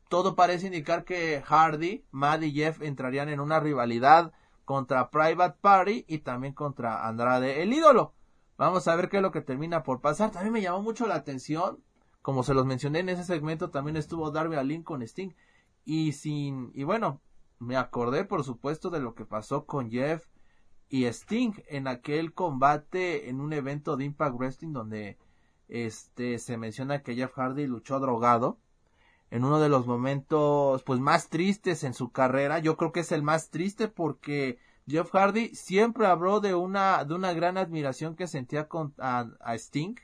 todo 0.07 0.35
parece 0.35 0.67
indicar 0.67 1.03
que 1.03 1.43
Hardy, 1.45 2.05
Matt 2.11 2.43
y 2.43 2.53
Jeff 2.53 2.81
entrarían 2.81 3.27
en 3.27 3.41
una 3.41 3.59
rivalidad 3.59 4.31
contra 4.63 5.09
Private 5.09 5.57
Party 5.59 6.05
y 6.07 6.19
también 6.19 6.53
contra 6.53 7.05
Andrade 7.05 7.61
el 7.61 7.73
ídolo. 7.73 8.13
Vamos 8.57 8.87
a 8.87 8.95
ver 8.95 9.09
qué 9.09 9.17
es 9.17 9.21
lo 9.21 9.33
que 9.33 9.41
termina 9.41 9.83
por 9.83 9.99
pasar. 9.99 10.31
También 10.31 10.53
me 10.53 10.61
llamó 10.61 10.81
mucho 10.81 11.07
la 11.07 11.15
atención, 11.15 11.83
como 12.21 12.43
se 12.43 12.53
los 12.53 12.65
mencioné 12.65 12.99
en 12.99 13.09
ese 13.09 13.25
segmento, 13.25 13.71
también 13.71 13.97
estuvo 13.97 14.31
Darby 14.31 14.55
Allin 14.55 14.81
con 14.81 15.01
Sting 15.01 15.31
y 15.83 16.13
sin 16.13 16.71
y 16.73 16.85
bueno, 16.85 17.19
me 17.59 17.77
acordé 17.77 18.25
por 18.25 18.43
supuesto 18.43 18.89
de 18.89 18.99
lo 18.99 19.15
que 19.15 19.25
pasó 19.25 19.65
con 19.65 19.89
Jeff 19.89 20.25
y 20.89 21.05
Sting 21.05 21.53
en 21.67 21.87
aquel 21.87 22.33
combate 22.33 23.29
en 23.29 23.41
un 23.41 23.53
evento 23.53 23.97
de 23.97 24.05
Impact 24.05 24.35
Wrestling 24.37 24.73
donde 24.73 25.17
este 25.67 26.37
se 26.39 26.57
menciona 26.57 27.01
que 27.01 27.15
Jeff 27.15 27.33
Hardy 27.33 27.65
luchó 27.65 27.99
drogado 27.99 28.59
en 29.31 29.43
uno 29.43 29.59
de 29.59 29.69
los 29.69 29.87
momentos 29.87 30.83
pues 30.83 30.99
más 30.99 31.29
tristes 31.29 31.83
en 31.83 31.93
su 31.93 32.11
carrera. 32.11 32.59
Yo 32.59 32.77
creo 32.77 32.91
que 32.91 32.99
es 33.01 33.11
el 33.11 33.23
más 33.23 33.49
triste 33.49 33.87
porque 33.87 34.59
Jeff 34.87 35.09
Hardy 35.11 35.55
siempre 35.55 36.05
habló 36.05 36.39
de 36.39 36.53
una 36.53 37.03
de 37.03 37.15
una 37.15 37.33
gran 37.33 37.57
admiración 37.57 38.15
que 38.15 38.27
sentía 38.27 38.67
con 38.67 38.93
a, 38.99 39.27
Sting. 39.55 39.95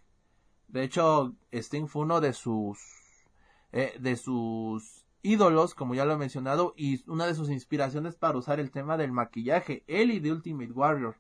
De 0.68 0.84
hecho 0.84 1.36
Sting 1.52 1.88
fue 1.88 2.04
uno 2.04 2.22
de 2.22 2.34
sus 2.34 2.80
eh, 3.72 3.96
de 4.00 4.16
sus 4.16 5.01
ídolos, 5.24 5.76
como 5.76 5.96
ya 5.96 6.06
lo 6.06 6.14
he 6.14 6.18
mencionado, 6.18 6.74
y 6.76 7.04
una 7.10 7.26
de 7.26 7.36
sus 7.36 7.50
inspiraciones 7.50 8.16
para 8.16 8.38
usar 8.38 8.60
el 8.60 8.72
tema 8.72 8.98
del 8.98 9.12
maquillaje, 9.12 9.84
él 9.88 10.12
y 10.12 10.20
de 10.20 10.32
Ultimate 10.32 10.72
Warrior. 10.72 11.16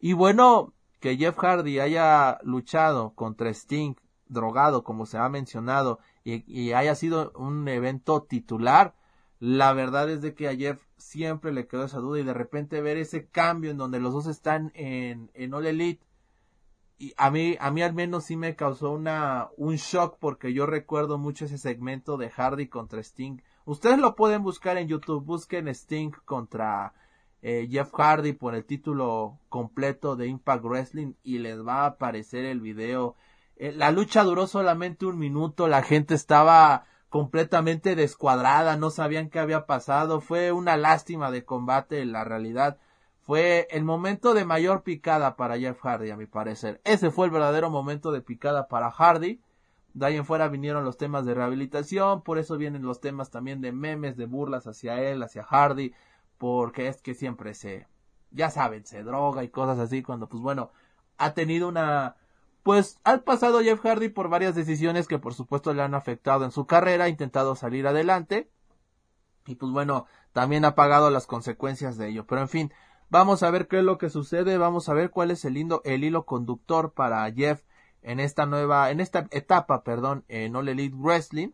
Y 0.00 0.12
bueno, 0.12 0.72
que 1.00 1.16
Jeff 1.16 1.36
Hardy 1.38 1.80
haya 1.80 2.38
luchado 2.42 3.14
contra 3.14 3.50
Sting, 3.50 3.94
drogado, 4.28 4.84
como 4.84 5.06
se 5.06 5.18
ha 5.18 5.28
mencionado, 5.28 5.98
y, 6.24 6.72
haya 6.72 6.94
sido 6.94 7.32
un 7.36 7.68
evento 7.68 8.22
titular, 8.22 8.94
la 9.38 9.72
verdad 9.72 10.10
es 10.10 10.22
de 10.22 10.34
que 10.34 10.48
a 10.48 10.56
Jeff 10.56 10.80
siempre 10.96 11.52
le 11.52 11.66
quedó 11.68 11.84
esa 11.84 11.98
duda 11.98 12.18
y 12.20 12.24
de 12.24 12.34
repente 12.34 12.80
ver 12.80 12.96
ese 12.96 13.26
cambio 13.28 13.70
en 13.70 13.76
donde 13.76 14.00
los 14.00 14.12
dos 14.12 14.26
están 14.26 14.72
en, 14.74 15.30
en 15.34 15.54
All 15.54 15.66
Elite 15.66 16.05
y 16.98 17.12
a 17.16 17.30
mí, 17.30 17.56
a 17.60 17.70
mí 17.70 17.82
al 17.82 17.92
menos 17.92 18.24
sí 18.24 18.36
me 18.36 18.56
causó 18.56 18.90
una, 18.92 19.48
un 19.56 19.76
shock 19.76 20.16
porque 20.18 20.52
yo 20.52 20.66
recuerdo 20.66 21.18
mucho 21.18 21.44
ese 21.44 21.58
segmento 21.58 22.16
de 22.16 22.30
Hardy 22.30 22.68
contra 22.68 23.00
Sting. 23.00 23.38
Ustedes 23.66 23.98
lo 23.98 24.16
pueden 24.16 24.42
buscar 24.42 24.78
en 24.78 24.88
YouTube, 24.88 25.24
busquen 25.24 25.68
Sting 25.68 26.12
contra 26.24 26.94
eh, 27.42 27.68
Jeff 27.70 27.92
Hardy 27.92 28.32
por 28.32 28.54
el 28.54 28.64
título 28.64 29.38
completo 29.48 30.16
de 30.16 30.26
Impact 30.26 30.64
Wrestling 30.64 31.12
y 31.22 31.38
les 31.38 31.64
va 31.66 31.82
a 31.82 31.86
aparecer 31.86 32.44
el 32.44 32.60
video. 32.60 33.16
Eh, 33.56 33.72
la 33.72 33.90
lucha 33.90 34.24
duró 34.24 34.46
solamente 34.46 35.04
un 35.04 35.18
minuto, 35.18 35.68
la 35.68 35.82
gente 35.82 36.14
estaba 36.14 36.86
completamente 37.10 37.94
descuadrada, 37.94 38.76
no 38.76 38.90
sabían 38.90 39.28
qué 39.28 39.38
había 39.38 39.66
pasado, 39.66 40.20
fue 40.20 40.50
una 40.52 40.76
lástima 40.76 41.30
de 41.30 41.44
combate 41.44 42.00
en 42.00 42.12
la 42.12 42.24
realidad. 42.24 42.78
Fue 43.26 43.66
el 43.72 43.82
momento 43.82 44.34
de 44.34 44.44
mayor 44.44 44.84
picada 44.84 45.34
para 45.34 45.58
Jeff 45.58 45.80
Hardy, 45.80 46.10
a 46.10 46.16
mi 46.16 46.26
parecer. 46.26 46.80
Ese 46.84 47.10
fue 47.10 47.26
el 47.26 47.32
verdadero 47.32 47.70
momento 47.70 48.12
de 48.12 48.20
picada 48.20 48.68
para 48.68 48.92
Hardy. 48.92 49.40
De 49.94 50.06
ahí 50.06 50.16
en 50.16 50.24
fuera 50.24 50.46
vinieron 50.46 50.84
los 50.84 50.96
temas 50.96 51.26
de 51.26 51.34
rehabilitación, 51.34 52.22
por 52.22 52.38
eso 52.38 52.56
vienen 52.56 52.82
los 52.82 53.00
temas 53.00 53.30
también 53.30 53.60
de 53.60 53.72
memes, 53.72 54.16
de 54.16 54.26
burlas 54.26 54.68
hacia 54.68 55.00
él, 55.00 55.24
hacia 55.24 55.42
Hardy, 55.42 55.92
porque 56.38 56.86
es 56.86 57.02
que 57.02 57.14
siempre 57.14 57.54
se, 57.54 57.88
ya 58.30 58.50
saben, 58.50 58.86
se 58.86 59.02
droga 59.02 59.42
y 59.42 59.48
cosas 59.48 59.80
así, 59.80 60.04
cuando 60.04 60.28
pues 60.28 60.40
bueno, 60.40 60.70
ha 61.18 61.32
tenido 61.34 61.66
una, 61.66 62.14
pues 62.62 63.00
ha 63.02 63.16
pasado 63.18 63.60
Jeff 63.60 63.80
Hardy 63.80 64.10
por 64.10 64.28
varias 64.28 64.54
decisiones 64.54 65.08
que 65.08 65.18
por 65.18 65.34
supuesto 65.34 65.74
le 65.74 65.82
han 65.82 65.94
afectado 65.94 66.44
en 66.44 66.52
su 66.52 66.66
carrera, 66.66 67.06
ha 67.06 67.08
intentado 67.08 67.56
salir 67.56 67.88
adelante, 67.88 68.50
y 69.46 69.54
pues 69.54 69.72
bueno, 69.72 70.06
también 70.32 70.64
ha 70.64 70.74
pagado 70.74 71.10
las 71.10 71.26
consecuencias 71.26 71.96
de 71.96 72.08
ello, 72.08 72.26
pero 72.26 72.42
en 72.42 72.48
fin, 72.48 72.72
Vamos 73.08 73.44
a 73.44 73.50
ver 73.50 73.68
qué 73.68 73.78
es 73.78 73.84
lo 73.84 73.98
que 73.98 74.10
sucede, 74.10 74.58
vamos 74.58 74.88
a 74.88 74.94
ver 74.94 75.10
cuál 75.10 75.30
es 75.30 75.44
el, 75.44 75.56
el 75.84 76.04
hilo 76.04 76.26
conductor 76.26 76.92
para 76.92 77.30
Jeff 77.32 77.62
en 78.02 78.18
esta 78.18 78.46
nueva, 78.46 78.90
en 78.90 79.00
esta 79.00 79.28
etapa, 79.30 79.84
perdón, 79.84 80.24
en 80.28 80.56
All 80.56 80.68
Elite 80.68 80.96
Wrestling. 80.96 81.50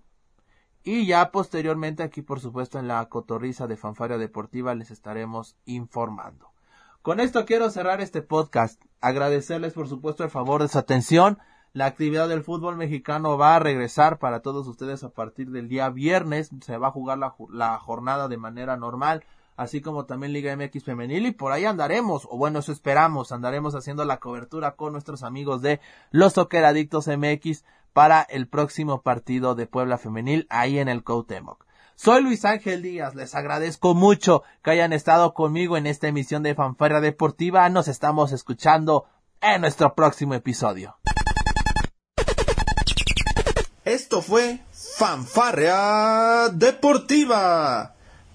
Y 0.83 1.07
ya 1.07 1.31
posteriormente 1.31 2.03
aquí, 2.03 2.23
por 2.23 2.41
supuesto, 2.41 2.79
en 2.79 2.88
la 2.88 3.05
cotorriza 3.09 3.67
de 3.67 3.77
Fanfaria 3.77 4.17
Deportiva 4.17 4.75
les 4.75 4.91
estaremos 4.91 5.57
informando. 5.67 6.53
Con 7.03 7.21
esto 7.21 7.45
quiero 7.45 7.69
cerrar 7.71 8.01
este 8.01 8.23
podcast. 8.23 8.83
Agradecerles, 9.01 9.75
por 9.75 9.88
supuesto, 9.88 10.25
el 10.25 10.31
favor 10.31 10.62
de 10.62 10.69
su 10.69 10.79
atención. 10.79 11.38
La 11.75 11.87
actividad 11.87 12.29
del 12.29 12.43
fútbol 12.43 12.77
mexicano 12.77 13.37
va 13.37 13.57
a 13.57 13.59
regresar 13.59 14.19
para 14.19 14.41
todos 14.41 14.67
ustedes 14.67 15.05
a 15.05 15.11
partir 15.11 15.51
del 15.51 15.69
día 15.69 15.91
viernes. 15.91 16.51
Se 16.62 16.79
va 16.79 16.88
a 16.88 16.93
jugar 16.93 17.19
la 17.19 17.79
jornada 17.79 18.29
de 18.29 18.37
manera 18.38 18.77
normal 18.77 19.25
así 19.62 19.81
como 19.81 20.05
también 20.05 20.33
Liga 20.33 20.55
MX 20.57 20.85
Femenil, 20.85 21.27
y 21.27 21.33
por 21.33 21.53
ahí 21.53 21.64
andaremos, 21.64 22.27
o 22.31 22.37
bueno, 22.37 22.59
eso 22.59 22.72
esperamos, 22.72 23.33
andaremos 23.33 23.75
haciendo 23.75 24.05
la 24.05 24.18
cobertura 24.18 24.72
con 24.77 24.92
nuestros 24.92 25.22
amigos 25.22 25.62
de 25.62 25.81
los 26.11 26.35
Soccer 26.35 26.64
Adictos 26.64 27.09
MX 27.09 27.64
para 27.92 28.22
el 28.22 28.48
próximo 28.48 29.03
partido 29.03 29.55
de 29.55 29.66
Puebla 29.66 29.98
Femenil 29.98 30.46
ahí 30.51 30.79
en 30.79 30.88
el 30.88 31.05
Coutemoc. 31.05 31.66
Soy 31.94 32.22
Luis 32.22 32.44
Ángel 32.44 32.83
Díaz, 32.83 33.14
les 33.14 33.35
agradezco 33.35 33.94
mucho 33.94 34.42
que 34.62 34.72
hayan 34.72 34.92
estado 34.92 35.35
conmigo 35.35 35.77
en 35.77 35.87
esta 35.87 36.09
emisión 36.09 36.42
de 36.42 36.55
Fanfarra 36.55 37.01
Deportiva, 37.01 37.68
nos 37.68 37.88
estamos 37.88 38.33
escuchando 38.33 39.07
en 39.40 39.61
nuestro 39.61 39.94
próximo 39.94 40.35
episodio. 40.35 40.96
Esto 43.85 44.22
fue 44.22 44.61
Fanfarria 44.72 46.48
Deportiva 46.53 47.94